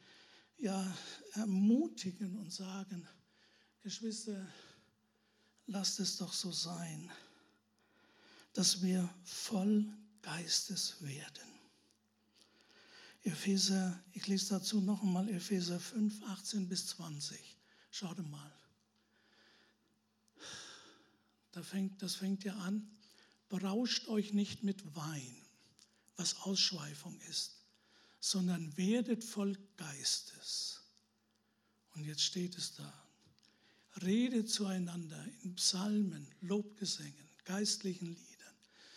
ja 0.57 0.97
ermutigen 1.33 2.39
und 2.39 2.51
sagen, 2.51 3.07
Geschwister, 3.83 4.49
lasst 5.67 6.01
es 6.01 6.19
doch 6.19 6.33
so 6.33 6.53
sein, 6.53 7.11
dass 8.53 8.83
wir 8.83 9.09
voll 9.25 9.87
Geistes 10.23 11.03
werden. 11.03 11.57
Epheser, 13.23 14.03
ich 14.13 14.27
lese 14.29 14.51
dazu 14.51 14.81
noch 14.81 15.03
einmal 15.03 15.29
Epheser 15.29 15.81
5, 15.81 16.23
18 16.23 16.69
bis 16.69 16.87
20. 16.89 17.57
Schaut 17.91 18.19
mal. 18.29 18.53
Da 21.53 21.63
fängt, 21.63 22.03
das 22.03 22.15
fängt 22.15 22.45
ja 22.45 22.55
an. 22.57 22.89
Berauscht 23.49 24.09
euch 24.09 24.33
nicht 24.33 24.63
mit 24.63 24.95
Wein, 24.95 25.37
was 26.17 26.37
Ausschweifung 26.43 27.19
ist, 27.23 27.65
sondern 28.21 28.77
werdet 28.77 29.25
voll 29.25 29.59
Geistes. 29.77 30.83
Und 31.95 32.05
jetzt 32.05 32.23
steht 32.23 32.57
es 32.59 32.75
da. 32.75 33.06
Redet 34.03 34.51
zueinander 34.51 35.25
in 35.43 35.55
Psalmen, 35.55 36.27
Lobgesängen, 36.41 37.31
geistlichen 37.45 38.09
Liedern. 38.09 38.55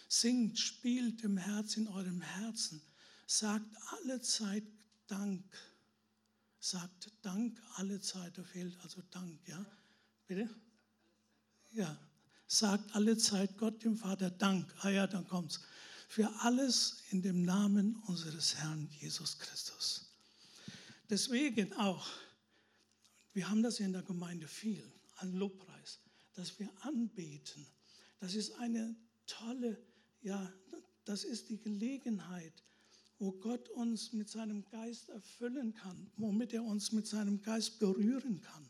Singt, 0.08 0.60
spielt 0.60 1.24
im 1.24 1.38
Herz 1.38 1.78
in 1.78 1.88
eurem 1.88 2.22
Herzen. 2.22 2.82
Sagt 3.28 3.76
alle 3.92 4.22
Zeit 4.22 4.64
Dank. 5.08 5.44
Sagt 6.60 7.12
Dank 7.22 7.62
alle 7.76 8.02
Zeit. 8.02 8.38
Da 8.38 8.44
fehlt 8.44 8.78
also 8.82 9.02
Dank, 9.12 9.40
ja? 9.48 9.66
Bitte? 10.28 10.50
Ja. 11.72 11.98
Sagt 12.48 12.96
alle 12.96 13.18
Zeit 13.18 13.58
Gott 13.58 13.84
dem 13.84 13.96
Vater 13.96 14.32
Dank. 14.32 14.74
Ah 14.80 14.90
ja, 14.90 15.08
dann 15.08 15.28
kommt's. 15.28 15.62
Für 16.08 16.28
alles 16.42 17.04
in 17.12 17.22
dem 17.22 17.44
Namen 17.44 17.96
unseres 18.08 18.56
Herrn 18.56 18.90
Jesus 19.00 19.38
Christus. 19.38 20.10
Deswegen 21.10 21.72
auch, 21.74 22.08
wir 23.40 23.50
haben 23.50 23.64
das 23.64 23.80
in 23.80 23.94
der 23.94 24.02
Gemeinde 24.02 24.50
viel, 24.50 24.84
ein 25.20 25.32
Lobpreis, 25.32 26.02
dass 26.34 26.60
wir 26.60 26.70
anbeten. 26.82 27.66
Das 28.20 28.36
ist 28.36 28.52
eine 28.56 28.98
tolle, 29.28 29.82
ja, 30.22 30.52
das 31.06 31.24
ist 31.24 31.48
die 31.48 31.58
Gelegenheit, 31.58 32.52
wo 33.18 33.32
Gott 33.32 33.70
uns 33.70 34.12
mit 34.12 34.28
seinem 34.28 34.66
Geist 34.66 35.08
erfüllen 35.08 35.74
kann, 35.74 36.12
womit 36.18 36.52
er 36.52 36.66
uns 36.66 36.92
mit 36.92 37.08
seinem 37.08 37.42
Geist 37.42 37.80
berühren 37.80 38.42
kann. 38.42 38.70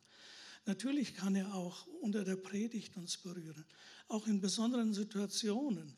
Natürlich 0.68 1.16
kann 1.16 1.36
er 1.36 1.56
auch 1.56 1.88
unter 2.04 2.24
der 2.24 2.36
Predigt 2.36 2.96
uns 2.96 3.18
berühren, 3.18 3.66
auch 4.08 4.28
in 4.28 4.40
besonderen 4.40 4.94
Situationen, 4.94 5.96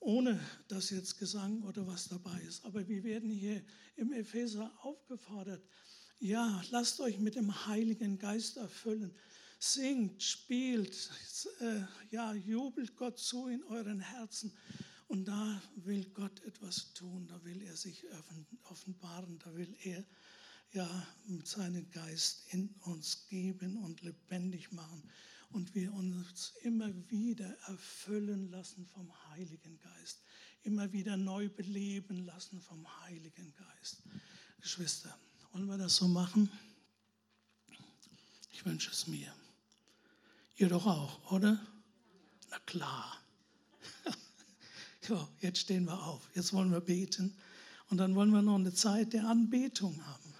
ohne 0.00 0.40
dass 0.68 0.88
jetzt 0.88 1.18
Gesang 1.18 1.62
oder 1.64 1.86
was 1.86 2.08
dabei 2.08 2.40
ist. 2.48 2.64
Aber 2.64 2.88
wir 2.88 3.04
werden 3.04 3.28
hier 3.28 3.62
im 3.96 4.14
Epheser 4.14 4.72
aufgefordert, 4.80 5.62
ja, 6.18 6.62
lasst 6.70 7.00
euch 7.00 7.18
mit 7.18 7.34
dem 7.34 7.66
Heiligen 7.66 8.18
Geist 8.18 8.56
erfüllen. 8.56 9.14
Singt, 9.58 10.22
spielt, 10.22 11.10
äh, 11.60 11.80
ja, 12.10 12.34
jubelt 12.34 12.96
Gott 12.96 13.18
zu 13.18 13.48
in 13.48 13.62
euren 13.64 14.00
Herzen. 14.00 14.52
Und 15.08 15.26
da 15.26 15.62
will 15.76 16.04
Gott 16.14 16.40
etwas 16.44 16.92
tun, 16.94 17.26
da 17.28 17.42
will 17.44 17.62
er 17.62 17.76
sich 17.76 18.04
offenbaren, 18.64 19.38
da 19.38 19.54
will 19.54 19.74
er 19.84 20.04
ja 20.72 21.06
mit 21.26 21.46
seinem 21.46 21.88
Geist 21.90 22.52
in 22.52 22.74
uns 22.80 23.26
geben 23.28 23.76
und 23.76 24.02
lebendig 24.02 24.72
machen 24.72 25.08
und 25.50 25.74
wir 25.74 25.92
uns 25.94 26.54
immer 26.62 26.92
wieder 27.08 27.48
erfüllen 27.68 28.50
lassen 28.50 28.84
vom 28.84 29.10
Heiligen 29.30 29.78
Geist, 29.78 30.22
immer 30.64 30.92
wieder 30.92 31.16
neu 31.16 31.48
beleben 31.48 32.24
lassen 32.24 32.60
vom 32.60 32.84
Heiligen 33.02 33.54
Geist. 33.54 34.02
Geschwister, 34.60 35.16
wollen 35.56 35.68
wir 35.68 35.78
das 35.78 35.96
so 35.96 36.06
machen? 36.06 36.50
Ich 38.52 38.66
wünsche 38.66 38.90
es 38.90 39.06
mir. 39.06 39.32
Ihr 40.58 40.68
doch 40.68 40.84
auch, 40.84 41.32
oder? 41.32 41.58
Na 42.50 42.58
klar. 42.66 43.16
so, 45.00 45.26
jetzt 45.40 45.60
stehen 45.60 45.86
wir 45.86 45.98
auf. 46.02 46.28
Jetzt 46.34 46.52
wollen 46.52 46.70
wir 46.70 46.82
beten. 46.82 47.34
Und 47.88 47.96
dann 47.96 48.14
wollen 48.14 48.32
wir 48.32 48.42
noch 48.42 48.56
eine 48.56 48.74
Zeit 48.74 49.14
der 49.14 49.26
Anbetung 49.28 49.98
haben. 50.04 50.34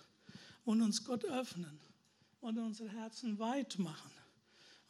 Und 0.66 0.82
uns 0.82 1.02
Gott 1.02 1.24
öffnen 1.24 1.80
und 2.40 2.58
unsere 2.58 2.90
Herzen 2.90 3.38
weit 3.38 3.78
machen 3.78 4.12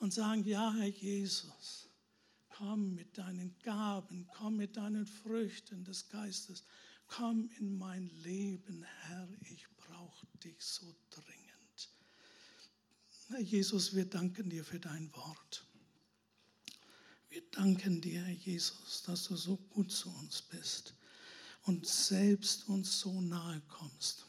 und 0.01 0.12
sagen, 0.12 0.43
ja, 0.45 0.74
Herr 0.74 0.89
Jesus, 0.89 1.89
komm 2.49 2.97
mit 2.97 3.16
deinen 3.16 3.55
Gaben, 3.62 4.27
komm 4.37 4.57
mit 4.57 4.77
deinen 4.77 5.07
Früchten 5.07 5.85
des 5.85 6.09
Geistes, 6.09 6.64
komm 7.07 7.49
in 7.59 7.77
mein 7.77 8.09
Leben, 8.23 8.85
Herr, 9.03 9.29
ich 9.41 9.67
brauche 9.77 10.27
dich 10.43 10.57
so 10.61 10.95
dringend. 11.11 11.91
Herr 13.29 13.41
Jesus, 13.41 13.95
wir 13.95 14.05
danken 14.05 14.51
dir 14.51 14.65
für 14.65 14.79
dein 14.79 15.13
Wort. 15.15 15.67
Wir 17.29 17.43
danken 17.51 18.01
dir, 18.01 18.23
Herr 18.23 18.35
Jesus, 18.35 19.03
dass 19.03 19.25
du 19.25 19.37
so 19.37 19.57
gut 19.57 19.91
zu 19.91 20.09
uns 20.17 20.43
bist 20.43 20.95
und 21.63 21.87
selbst 21.87 22.69
uns 22.69 23.01
so 23.01 23.21
nahe 23.21 23.61
kommst. 23.69 24.27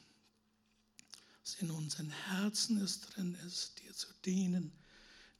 Dass 1.43 1.55
in 1.61 1.71
unseren 1.71 2.09
Herzen 2.09 2.77
es 2.77 3.01
drin 3.01 3.35
ist, 3.45 3.79
dir 3.79 3.93
zu 3.93 4.07
dienen, 4.25 4.71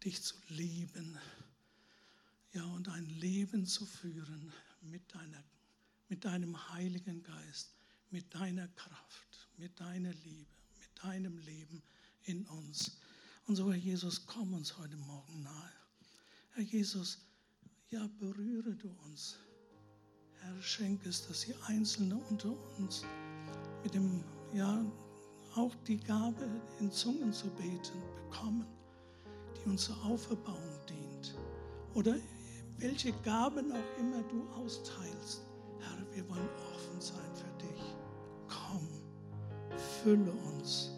dich 0.03 0.21
zu 0.21 0.35
lieben, 0.49 1.17
ja, 2.53 2.63
und 2.63 2.87
ein 2.89 3.07
Leben 3.09 3.65
zu 3.65 3.85
führen 3.85 4.53
mit, 4.81 5.13
deiner, 5.13 5.43
mit 6.09 6.25
deinem 6.25 6.69
Heiligen 6.73 7.23
Geist, 7.23 7.75
mit 8.11 8.33
deiner 8.33 8.67
Kraft, 8.69 9.49
mit 9.57 9.79
deiner 9.79 10.13
Liebe, 10.13 10.51
mit 10.79 11.03
deinem 11.03 11.37
Leben 11.39 11.83
in 12.23 12.45
uns. 12.47 12.97
Und 13.45 13.55
so, 13.55 13.71
Herr 13.71 13.79
Jesus, 13.79 14.25
komm 14.25 14.53
uns 14.53 14.77
heute 14.77 14.97
Morgen 14.97 15.43
nahe. 15.43 15.71
Herr 16.51 16.63
Jesus, 16.63 17.19
ja, 17.89 18.07
berühre 18.19 18.75
du 18.75 18.89
uns. 19.05 19.37
Herr, 20.39 20.61
schenk 20.61 21.05
es, 21.05 21.27
dass 21.27 21.41
die 21.41 21.55
Einzelne 21.67 22.17
unter 22.29 22.53
uns 22.77 23.03
mit 23.83 23.93
dem, 23.93 24.23
ja, 24.53 24.85
auch 25.55 25.73
die 25.87 25.97
Gabe, 25.97 26.47
in 26.79 26.91
Zungen 26.91 27.33
zu 27.33 27.47
beten, 27.51 28.01
bekommen 28.15 28.65
die 29.55 29.69
uns 29.69 29.85
zur 29.85 30.03
Auferbauung 30.05 30.79
dient. 30.87 31.35
Oder 31.93 32.15
welche 32.77 33.11
Gaben 33.23 33.71
auch 33.71 33.99
immer 33.99 34.21
du 34.23 34.47
austeilst. 34.49 35.46
Herr, 35.79 36.15
wir 36.15 36.27
wollen 36.29 36.49
offen 36.73 36.99
sein 36.99 37.31
für 37.35 37.65
dich. 37.65 37.95
Komm, 38.47 38.87
fülle 40.03 40.31
uns. 40.31 40.91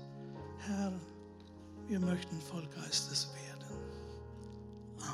Herr, 0.57 0.93
wir 1.87 1.99
möchten 1.99 2.39
voll 2.41 2.67
Geistes 2.67 3.27
werden. 3.33 3.38